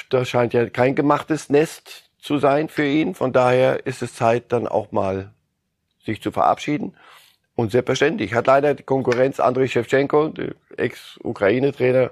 [0.09, 3.15] da scheint ja kein gemachtes Nest zu sein für ihn.
[3.15, 5.33] Von daher ist es Zeit, dann auch mal
[6.05, 6.97] sich zu verabschieden.
[7.55, 10.33] Und selbstverständlich hat leider die Konkurrenz Andrei Shevchenko,
[10.77, 12.11] Ex-Ukraine-Trainer,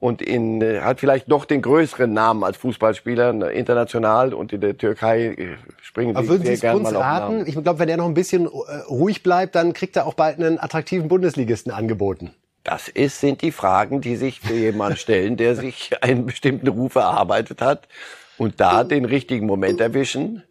[0.00, 4.60] und in, äh, hat vielleicht noch den größeren Namen als Fußballspieler ne, international und in
[4.60, 7.44] der Türkei äh, springen Aber würden Sie es uns raten?
[7.46, 10.38] Ich glaube, wenn er noch ein bisschen äh, ruhig bleibt, dann kriegt er auch bald
[10.38, 12.32] einen attraktiven Bundesligisten angeboten.
[12.62, 16.94] Das ist, sind die Fragen, die sich für jemanden stellen, der sich einen bestimmten Ruf
[16.96, 17.88] erarbeitet hat
[18.36, 20.42] und da den richtigen Moment erwischen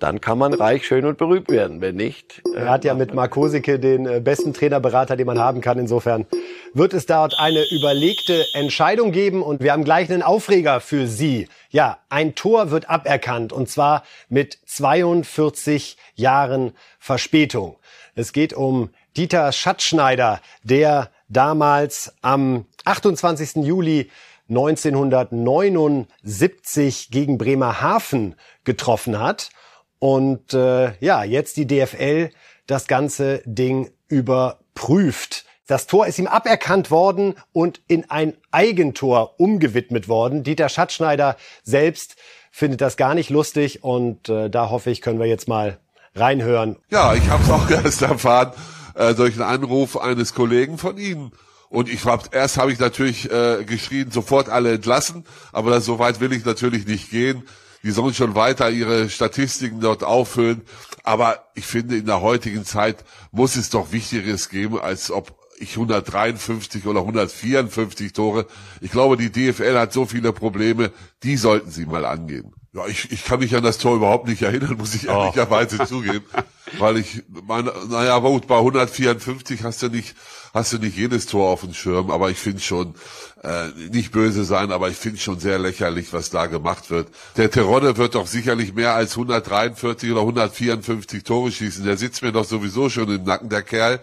[0.00, 1.80] dann kann man reich, schön und berühmt werden.
[1.80, 2.42] Wenn nicht.
[2.54, 5.78] Äh, er hat ja mit Mark den äh, besten Trainerberater, den man haben kann.
[5.78, 6.26] Insofern
[6.74, 11.48] wird es dort eine überlegte Entscheidung geben und wir haben gleich einen Aufreger für Sie.
[11.70, 17.76] Ja, ein Tor wird aberkannt und zwar mit 42 Jahren Verspätung.
[18.14, 23.64] Es geht um Dieter Schatzschneider, der damals am 28.
[23.64, 24.10] Juli
[24.48, 28.34] 1979 gegen Bremerhaven
[28.64, 29.50] getroffen hat
[29.98, 32.30] und äh, ja, jetzt die DFL
[32.66, 35.44] das ganze Ding überprüft.
[35.66, 40.42] Das Tor ist ihm aberkannt worden und in ein Eigentor umgewidmet worden.
[40.42, 42.16] Dieter Schatzschneider selbst
[42.50, 45.78] findet das gar nicht lustig und äh, da hoffe ich, können wir jetzt mal
[46.14, 46.76] reinhören.
[46.90, 48.52] Ja, ich habe es auch erst erfahren
[48.94, 51.32] äh, durch einen Anruf eines Kollegen von Ihnen.
[51.68, 55.98] Und ich hab, erst habe ich natürlich äh, geschrien, sofort alle entlassen, aber das, so
[55.98, 57.42] weit will ich natürlich nicht gehen
[57.82, 60.62] die sollen schon weiter ihre Statistiken dort auffüllen.
[61.04, 65.72] Aber ich finde, in der heutigen Zeit muss es doch Wichtigeres geben, als ob ich
[65.72, 68.46] 153 oder 154 Tore.
[68.80, 72.52] Ich glaube, die DFL hat so viele Probleme, die sollten sie mal angehen.
[72.78, 75.12] Ja, ich, ich kann mich an das Tor überhaupt nicht erinnern, muss ich oh.
[75.12, 76.24] ehrlicherweise zugeben.
[76.78, 80.14] Weil ich meine, naja, gut, bei 154 hast du nicht,
[80.54, 82.94] hast du nicht jedes Tor auf dem Schirm, aber ich finde schon,
[83.42, 87.08] äh, nicht böse sein, aber ich finde schon sehr lächerlich, was da gemacht wird.
[87.36, 91.84] Der Terodde wird doch sicherlich mehr als 143 oder 154 Tore schießen.
[91.84, 94.00] Der sitzt mir doch sowieso schon im Nacken, der Kerl.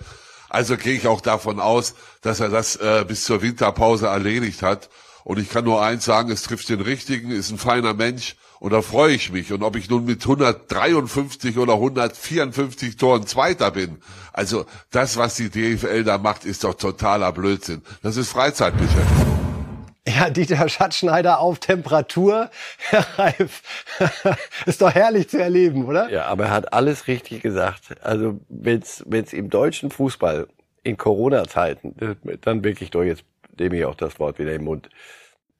[0.49, 4.89] Also gehe ich auch davon aus, dass er das äh, bis zur Winterpause erledigt hat.
[5.25, 8.71] Und ich kann nur eins sagen, es trifft den Richtigen, ist ein feiner Mensch und
[8.73, 9.51] da freue ich mich.
[9.51, 13.97] Und ob ich nun mit 153 oder 154 Toren Zweiter bin,
[14.33, 17.81] also das, was die DFL da macht, ist doch totaler Blödsinn.
[18.03, 19.35] Das ist Freizeitbeschäftigung.
[20.07, 22.51] Ja, Dieter Schatzschneider auf Temperatur.
[22.77, 23.63] Herr Reif,
[24.67, 26.07] ist doch herrlich zu erleben, oder?
[26.11, 27.95] Ja, aber er hat alles richtig gesagt.
[28.03, 30.45] Also wenn es im deutschen Fußball
[30.83, 31.95] in Corona-Zeiten,
[32.41, 33.23] dann wirklich doch jetzt
[33.59, 34.89] nehme ich auch das Wort wieder im Mund,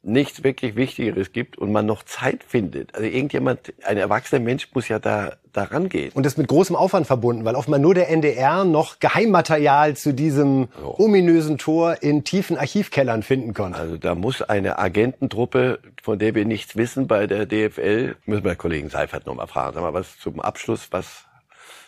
[0.05, 2.93] nichts wirklich Wichtigeres gibt und man noch Zeit findet.
[2.93, 6.11] Also irgendjemand, ein erwachsener Mensch muss ja da, da rangehen.
[6.13, 10.67] Und das mit großem Aufwand verbunden, weil offenbar nur der NDR noch Geheimmaterial zu diesem
[10.83, 11.03] oh.
[11.03, 13.79] ominösen Tor in tiefen Archivkellern finden konnte.
[13.79, 18.55] Also da muss eine Agententruppe, von der wir nichts wissen bei der DFL, müssen wir
[18.55, 19.73] Kollegen Seifert nochmal fragen.
[19.73, 21.25] Sag mal, was zum Abschluss, was,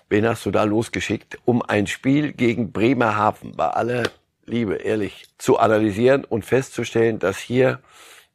[0.10, 4.04] wen hast du da losgeschickt, um ein Spiel gegen Bremerhaven bei aller
[4.48, 7.80] Liebe, ehrlich, zu analysieren und festzustellen, dass hier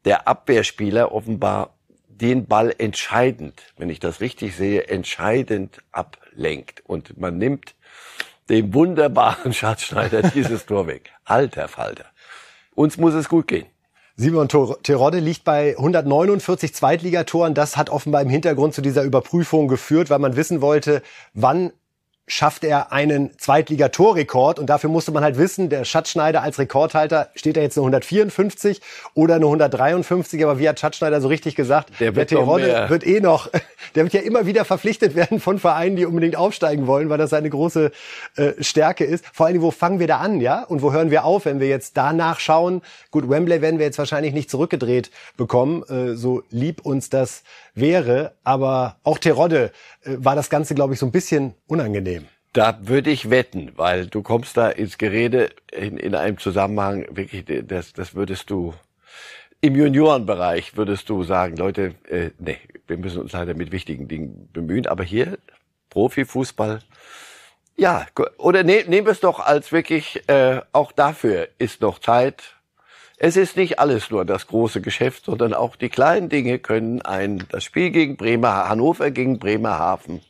[0.04, 1.74] der Abwehrspieler offenbar
[2.06, 6.82] den Ball entscheidend, wenn ich das richtig sehe, entscheidend ablenkt.
[6.86, 7.74] Und man nimmt
[8.50, 11.10] dem wunderbaren Schatzschneider dieses Tor weg.
[11.24, 12.04] Alter Falter.
[12.74, 13.66] Uns muss es gut gehen.
[14.14, 17.54] Simon Terodde liegt bei 149 Zweitligatoren.
[17.54, 21.02] Das hat offenbar im Hintergrund zu dieser Überprüfung geführt, weil man wissen wollte,
[21.32, 21.72] wann
[22.28, 27.56] schafft er einen Zweitligatorrekord und dafür musste man halt wissen, der Schatzschneider als Rekordhalter steht
[27.56, 28.80] er jetzt eine 154
[29.14, 33.20] oder eine 153, aber wie hat Schatzschneider so richtig gesagt, der, der Terodde wird eh
[33.20, 33.50] noch,
[33.96, 37.30] der wird ja immer wieder verpflichtet werden von Vereinen, die unbedingt aufsteigen wollen, weil das
[37.30, 37.90] seine große
[38.36, 39.24] äh, Stärke ist.
[39.32, 40.62] Vor allem, wo fangen wir da an, ja?
[40.62, 42.82] Und wo hören wir auf, wenn wir jetzt danach schauen?
[43.10, 47.42] Gut, Wembley werden wir jetzt wahrscheinlich nicht zurückgedreht bekommen, äh, so lieb uns das
[47.74, 49.72] wäre, aber auch Terodde
[50.04, 52.11] äh, war das Ganze, glaube ich, so ein bisschen unangenehm.
[52.52, 57.44] Da würde ich wetten, weil du kommst da ins Gerede in, in einem Zusammenhang, wirklich,
[57.66, 58.74] das, das würdest du,
[59.62, 64.50] im Juniorenbereich würdest du sagen, Leute, äh, nee, wir müssen uns leider mit wichtigen Dingen
[64.52, 65.38] bemühen, aber hier,
[65.88, 66.80] Profifußball,
[67.76, 72.54] ja, oder ne, nehmen wir es doch als wirklich, äh, auch dafür ist noch Zeit.
[73.16, 77.44] Es ist nicht alles nur das große Geschäft, sondern auch die kleinen Dinge können ein,
[77.50, 80.20] das Spiel gegen Bremer, Hannover gegen Bremerhaven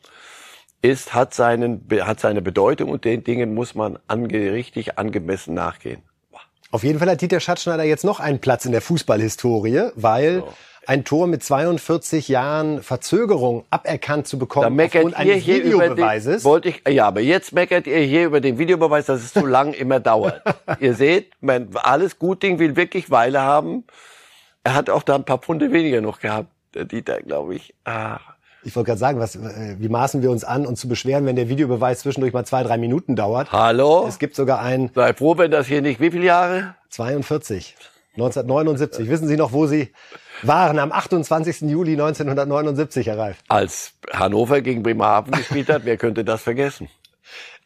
[0.83, 6.03] ist, hat seinen, hat seine Bedeutung und den Dingen muss man ange, richtig angemessen nachgehen.
[6.73, 10.53] Auf jeden Fall hat Dieter Schatzschneider jetzt noch einen Platz in der Fußballhistorie, weil so.
[10.87, 16.43] ein Tor mit 42 Jahren Verzögerung aberkannt zu bekommen da meckert aufgrund eines hier Videobeweises.
[16.43, 19.47] Den, wollte ich, ja, aber jetzt meckert ihr hier über den Videobeweis, dass es zu
[19.47, 20.43] lang immer dauert.
[20.81, 23.85] ihr seht, man, alles gut Ding will wirklich Weile haben.
[24.65, 27.75] Er hat auch da ein paar Pfunde weniger noch gehabt, der Dieter, glaube ich.
[27.85, 28.19] Ah.
[28.65, 31.37] Ich wollte gerade sagen, was, äh, wie maßen wir uns an, uns zu beschweren, wenn
[31.37, 33.51] der Videobeweis zwischendurch mal zwei, drei Minuten dauert?
[33.51, 34.05] Hallo?
[34.09, 34.91] Es gibt sogar ein...
[34.95, 36.75] Sei froh, wenn das hier nicht, wie viele Jahre?
[36.91, 37.75] 42.
[38.15, 39.09] 1979.
[39.09, 39.93] Wissen Sie noch, wo Sie
[40.43, 40.79] waren?
[40.79, 41.63] Am 28.
[41.63, 43.39] Juli 1979, Herr Reif.
[43.49, 46.89] Als Hannover gegen Bremerhaven gespielt hat, wer könnte das vergessen?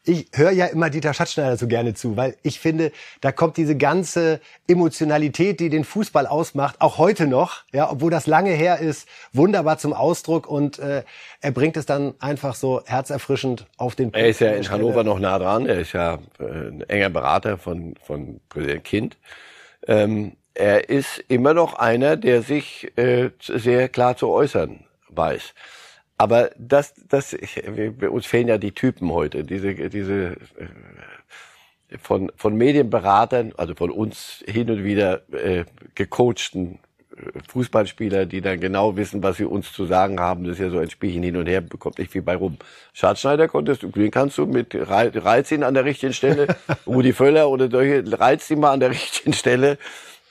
[0.07, 2.91] Ich höre ja immer Dieter Schatzschneider so gerne zu, weil ich finde,
[3.21, 8.25] da kommt diese ganze Emotionalität, die den Fußball ausmacht, auch heute noch, ja, obwohl das
[8.25, 11.03] lange her ist, wunderbar zum Ausdruck und äh,
[11.41, 14.17] er bringt es dann einfach so herzerfrischend auf den Punkt.
[14.17, 17.57] Er ist ja in Hannover noch nah dran, er ist ja äh, ein enger Berater
[17.57, 19.17] von, von Präsident Kind.
[19.87, 25.53] Ähm, er ist immer noch einer, der sich äh, sehr klar zu äußern weiß.
[26.17, 32.31] Aber das, das, ich, wir, uns fehlen ja die Typen heute, diese, diese äh, von
[32.35, 35.63] von Medienberatern, also von uns hin und wieder äh,
[35.95, 36.79] gecoachten
[37.15, 40.43] äh, Fußballspieler, die dann genau wissen, was sie uns zu sagen haben.
[40.43, 42.57] Das ist ja so ein Spielchen hin und her, bekommt nicht viel bei rum.
[42.93, 46.47] Schadschneider konntest du, den kannst du mit Reiz ihn an der richtigen Stelle,
[46.87, 49.77] Rudi Völler oder solche, reizt ihn mal an der richtigen Stelle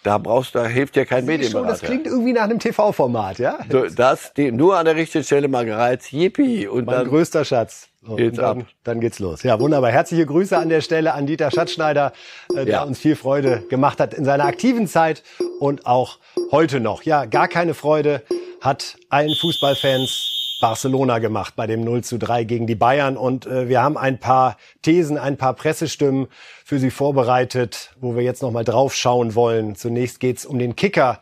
[0.07, 1.69] da brauchst, da hilft dir kein Medienberater.
[1.69, 3.59] das klingt irgendwie nach einem TV-Format, ja?
[3.71, 6.69] So, das, die, nur an der richtigen Stelle mal gereizt, yippie.
[6.69, 7.89] Und mein dann größter Schatz.
[8.07, 8.67] So, geht's dann, ab.
[8.85, 9.43] dann geht's los.
[9.43, 9.91] Ja, wunderbar.
[9.91, 12.13] Herzliche Grüße an der Stelle an Dieter Schatzschneider,
[12.55, 12.83] äh, der ja.
[12.85, 15.25] uns viel Freude gemacht hat in seiner aktiven Zeit
[15.59, 16.19] und auch
[16.53, 17.03] heute noch.
[17.03, 18.23] Ja, gar keine Freude
[18.61, 23.17] hat allen Fußballfans Barcelona gemacht bei dem 0 zu 3 gegen die Bayern.
[23.17, 26.29] Und äh, wir haben ein paar Thesen, ein paar Pressestimmen
[26.65, 29.77] für Sie vorbereitet, wo wir jetzt nochmal drauf schauen wollen.
[29.77, 31.21] Zunächst geht's um den Kicker.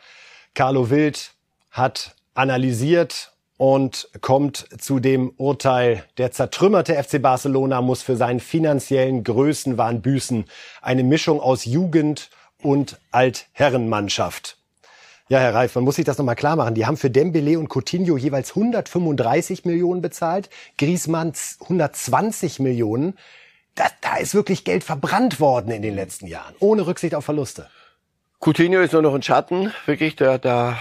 [0.55, 1.33] Carlo Wild
[1.71, 9.25] hat analysiert und kommt zu dem Urteil, der zertrümmerte FC Barcelona muss für seinen finanziellen
[9.25, 10.45] Größenwahn büßen.
[10.83, 12.31] Eine Mischung aus Jugend
[12.63, 14.59] und Altherrenmannschaft.
[15.29, 16.75] Ja, Herr Reif, man muss sich das nochmal klar machen.
[16.75, 23.17] Die haben für Dembele und Coutinho jeweils 135 Millionen bezahlt, Griezmann 120 Millionen.
[23.75, 27.71] Da, da ist wirklich Geld verbrannt worden in den letzten Jahren, ohne Rücksicht auf Verluste.
[28.39, 30.15] Coutinho ist nur noch ein Schatten, wirklich.
[30.17, 30.77] Da, da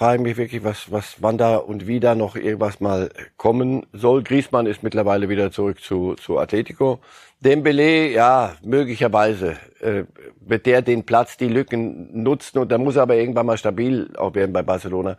[0.00, 3.84] frage ich mich wirklich, was, was, wann da und wie da noch irgendwas mal kommen
[3.92, 4.22] soll.
[4.22, 7.00] Griezmann ist mittlerweile wieder zurück zu, zu Atletico.
[7.40, 10.04] Dembele, ja, möglicherweise äh,
[10.40, 14.10] wird der den Platz, die Lücken nutzen und dann muss er aber irgendwann mal stabil
[14.16, 15.18] auch werden bei Barcelona.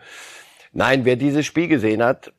[0.73, 2.33] Nein, wer dieses Spiel gesehen hat,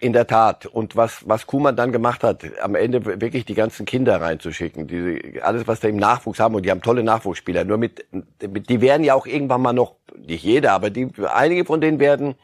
[0.00, 0.66] in der Tat.
[0.66, 5.42] Und was, was Kuhmann dann gemacht hat, am Ende wirklich die ganzen Kinder reinzuschicken, diese,
[5.42, 9.04] alles, was da im Nachwuchs haben, und die haben tolle Nachwuchsspieler, nur mit, die werden
[9.04, 12.34] ja auch irgendwann mal noch, nicht jeder, aber die, einige von denen werden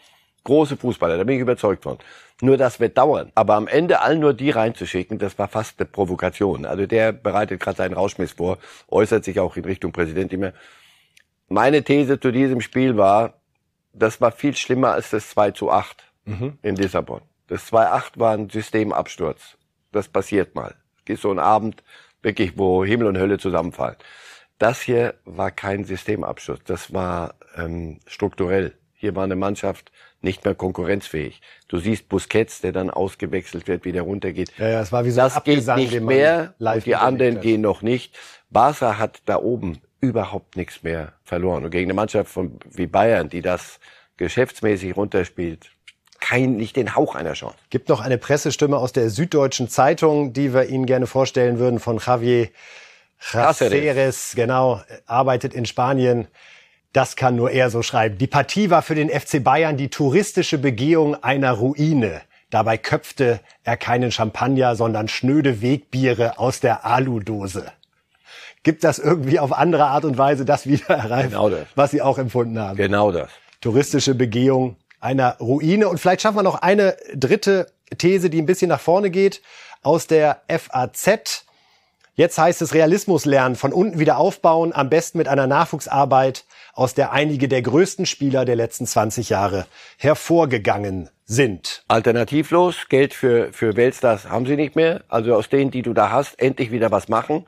[0.42, 1.98] große Fußballer, da bin ich überzeugt von.
[2.40, 3.30] Nur das wird dauern.
[3.34, 6.66] Aber am Ende allen nur die reinzuschicken, das war fast eine Provokation.
[6.66, 10.52] Also der bereitet gerade seinen Rauschmiss vor, äußert sich auch in Richtung Präsident immer.
[11.48, 13.34] Meine These zu diesem Spiel war,
[13.92, 16.58] das war viel schlimmer als das 2 zu 8 mhm.
[16.62, 17.22] in Lissabon.
[17.46, 19.56] Das 2-8 war ein Systemabsturz.
[19.92, 20.74] Das passiert mal.
[20.98, 21.82] Es gibt so einen Abend,
[22.22, 23.96] wirklich, wo Himmel und Hölle zusammenfallen.
[24.58, 26.60] Das hier war kein Systemabsturz.
[26.64, 28.74] Das war ähm, strukturell.
[28.92, 29.92] Hier war eine Mannschaft
[30.22, 31.42] nicht mehr konkurrenzfähig.
[31.68, 34.52] Du siehst Busquets, der dann ausgewechselt wird, wie der runtergeht.
[34.56, 36.54] Ja, ja, es war wie so das geht nicht mehr.
[36.58, 38.18] Und die anderen gehen noch nicht.
[38.48, 41.64] Barca hat da oben überhaupt nichts mehr verloren.
[41.64, 43.78] Und gegen eine Mannschaft von, wie Bayern, die das
[44.16, 45.70] geschäftsmäßig runterspielt,
[46.24, 47.54] kein, nicht den Hauch einer Chance.
[47.68, 51.98] Gibt noch eine Pressestimme aus der Süddeutschen Zeitung, die wir Ihnen gerne vorstellen würden, von
[51.98, 52.48] Javier
[53.20, 56.26] Cáceres, genau, arbeitet in Spanien.
[56.94, 58.16] Das kann nur er so schreiben.
[58.16, 62.22] Die Partie war für den FC Bayern die touristische Begehung einer Ruine.
[62.48, 67.66] Dabei köpfte er keinen Champagner, sondern schnöde Wegbiere aus der Aludose.
[68.62, 71.66] Gibt das irgendwie auf andere Art und Weise das wieder erreicht, genau das.
[71.74, 72.76] was Sie auch empfunden haben?
[72.76, 73.28] Genau das.
[73.60, 75.88] Touristische Begehung einer Ruine.
[75.88, 79.42] Und vielleicht schaffen wir noch eine dritte These, die ein bisschen nach vorne geht,
[79.82, 81.44] aus der FAZ.
[82.16, 86.94] Jetzt heißt es Realismus lernen, von unten wieder aufbauen, am besten mit einer Nachwuchsarbeit, aus
[86.94, 89.66] der einige der größten Spieler der letzten 20 Jahre
[89.98, 91.84] hervorgegangen sind.
[91.88, 95.02] Alternativlos, Geld für, für Weltstars haben sie nicht mehr.
[95.08, 97.46] Also aus denen, die du da hast, endlich wieder was machen.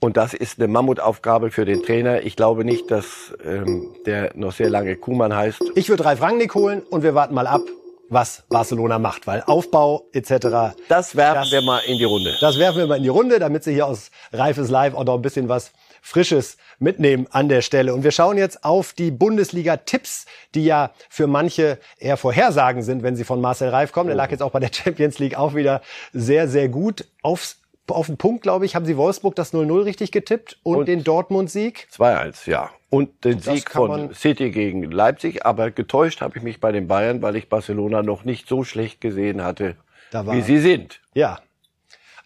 [0.00, 2.22] Und das ist eine Mammutaufgabe für den Trainer.
[2.22, 5.60] Ich glaube nicht, dass ähm, der noch sehr lange Kuhmann heißt.
[5.74, 7.62] Ich würde Ralf Rangnick holen und wir warten mal ab,
[8.08, 10.76] was Barcelona macht, weil Aufbau etc.
[10.88, 12.36] Das werfen das, wir mal in die Runde.
[12.40, 15.16] Das werfen wir mal in die Runde, damit Sie hier aus Reifes Live auch noch
[15.16, 17.92] ein bisschen was Frisches mitnehmen an der Stelle.
[17.92, 23.16] Und wir schauen jetzt auf die Bundesliga-Tipps, die ja für manche eher Vorhersagen sind, wenn
[23.16, 24.06] sie von Marcel Reif kommen.
[24.06, 25.82] Der lag jetzt auch bei der Champions League auch wieder
[26.12, 27.04] sehr, sehr gut.
[27.22, 27.57] Aufs
[27.90, 31.04] auf den Punkt, glaube ich, haben Sie Wolfsburg das 0-0 richtig getippt und, und den
[31.04, 31.88] Dortmund-Sieg?
[31.96, 32.70] 2-1, ja.
[32.90, 35.44] Und den das Sieg von City gegen Leipzig.
[35.44, 39.00] Aber getäuscht habe ich mich bei den Bayern, weil ich Barcelona noch nicht so schlecht
[39.00, 39.76] gesehen hatte,
[40.12, 41.00] wie sie sind.
[41.14, 41.38] Ja,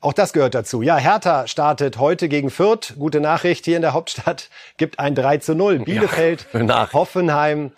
[0.03, 0.83] auch das gehört dazu.
[0.83, 2.95] Ja, Hertha startet heute gegen Fürth.
[2.99, 4.51] Gute Nachricht hier in der Hauptstadt.
[4.77, 5.79] Gibt ein 3 zu 0.
[5.81, 7.71] Bielefeld, ja, Hoffenheim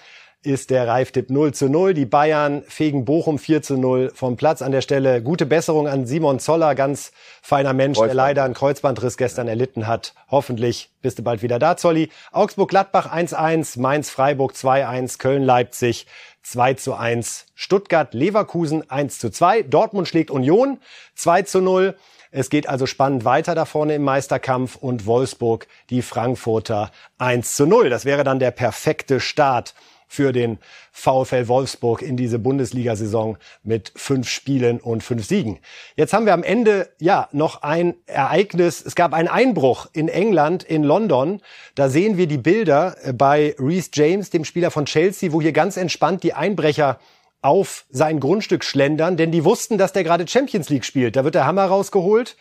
[0.44, 1.94] ist der Reiftipp 0 zu 0.
[1.94, 4.62] Die Bayern fegen Bochum 4 zu 0 vom Platz.
[4.62, 8.10] An der Stelle gute Besserung an Simon Zoller, ganz feiner Mensch, Kreuzband.
[8.10, 10.14] der leider einen Kreuzbandriss gestern erlitten hat.
[10.30, 12.10] Hoffentlich bist du bald wieder da, Zolli.
[12.32, 16.06] Augsburg-Gladbach 1-1, Mainz-Freiburg 2-1, Köln-Leipzig
[16.42, 20.78] 2 zu 1, Stuttgart-Leverkusen 1 zu 2, Dortmund schlägt Union
[21.14, 21.96] 2 zu 0.
[22.30, 27.64] Es geht also spannend weiter da vorne im Meisterkampf und Wolfsburg die Frankfurter 1 zu
[27.64, 27.88] 0.
[27.90, 29.74] Das wäre dann der perfekte Start
[30.14, 30.58] für den
[30.92, 35.58] VfL Wolfsburg in diese Bundesliga-Saison mit fünf Spielen und fünf Siegen.
[35.96, 38.82] Jetzt haben wir am Ende ja noch ein Ereignis.
[38.84, 41.42] Es gab einen Einbruch in England, in London.
[41.74, 45.76] Da sehen wir die Bilder bei Reece James, dem Spieler von Chelsea, wo hier ganz
[45.76, 46.98] entspannt die Einbrecher
[47.42, 51.14] auf sein Grundstück schlendern, denn die wussten, dass der gerade Champions League spielt.
[51.14, 52.36] Da wird der Hammer rausgeholt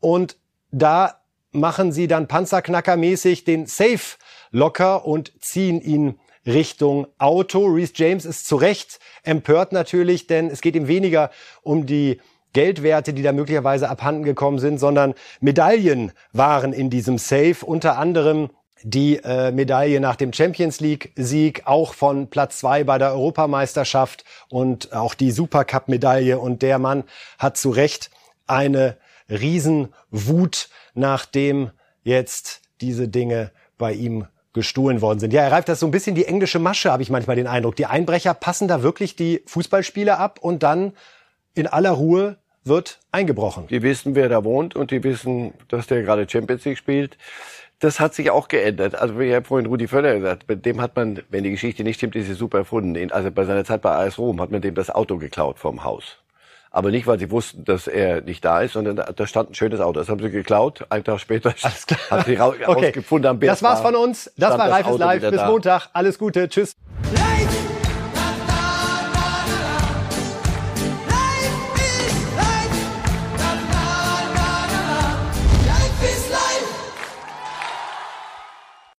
[0.00, 0.38] und
[0.70, 1.20] da
[1.52, 4.16] machen sie dann panzerknackermäßig den Safe
[4.50, 7.66] locker und ziehen ihn Richtung Auto.
[7.66, 11.30] Reese James ist zu Recht empört natürlich, denn es geht ihm weniger
[11.62, 12.20] um die
[12.54, 18.50] Geldwerte, die da möglicherweise abhanden gekommen sind, sondern Medaillen waren in diesem Safe, unter anderem
[18.82, 24.92] die äh, Medaille nach dem Champions League-Sieg, auch von Platz zwei bei der Europameisterschaft und
[24.92, 26.38] auch die Supercup-Medaille.
[26.38, 27.04] Und der Mann
[27.38, 28.10] hat zu Recht
[28.46, 28.96] eine
[29.28, 31.70] Riesenwut, nachdem
[32.02, 34.26] jetzt diese Dinge bei ihm
[34.58, 35.32] gestohlen worden sind.
[35.32, 37.76] Ja, er reift das so ein bisschen die englische Masche, habe ich manchmal den Eindruck.
[37.76, 40.92] Die Einbrecher passen da wirklich die Fußballspieler ab und dann
[41.54, 43.66] in aller Ruhe wird eingebrochen.
[43.68, 47.16] Die wissen, wer da wohnt und die wissen, dass der gerade Champions League spielt
[47.80, 48.94] das hat sich auch geändert.
[48.96, 51.96] Also wie ja vorhin Rudi Völler gesagt, bei dem hat man, wenn die Geschichte nicht
[51.96, 53.12] stimmt, ist sie super erfunden.
[53.12, 56.18] Also bei seiner Zeit bei AS Rom hat man dem das Auto geklaut vom Haus.
[56.70, 59.54] Aber nicht, weil sie wussten, dass er nicht da ist, sondern da, da stand ein
[59.54, 59.98] schönes Auto.
[59.98, 60.86] Das haben sie geklaut.
[60.90, 61.54] Ein Tag später
[62.10, 63.28] hat sie rausgefunden okay.
[63.28, 63.52] am Berg.
[63.52, 64.30] Das war's von uns.
[64.36, 65.22] Das war Reifes Live.
[65.22, 65.50] Bis da.
[65.50, 65.88] Montag.
[65.92, 66.48] Alles Gute.
[66.48, 66.76] Tschüss.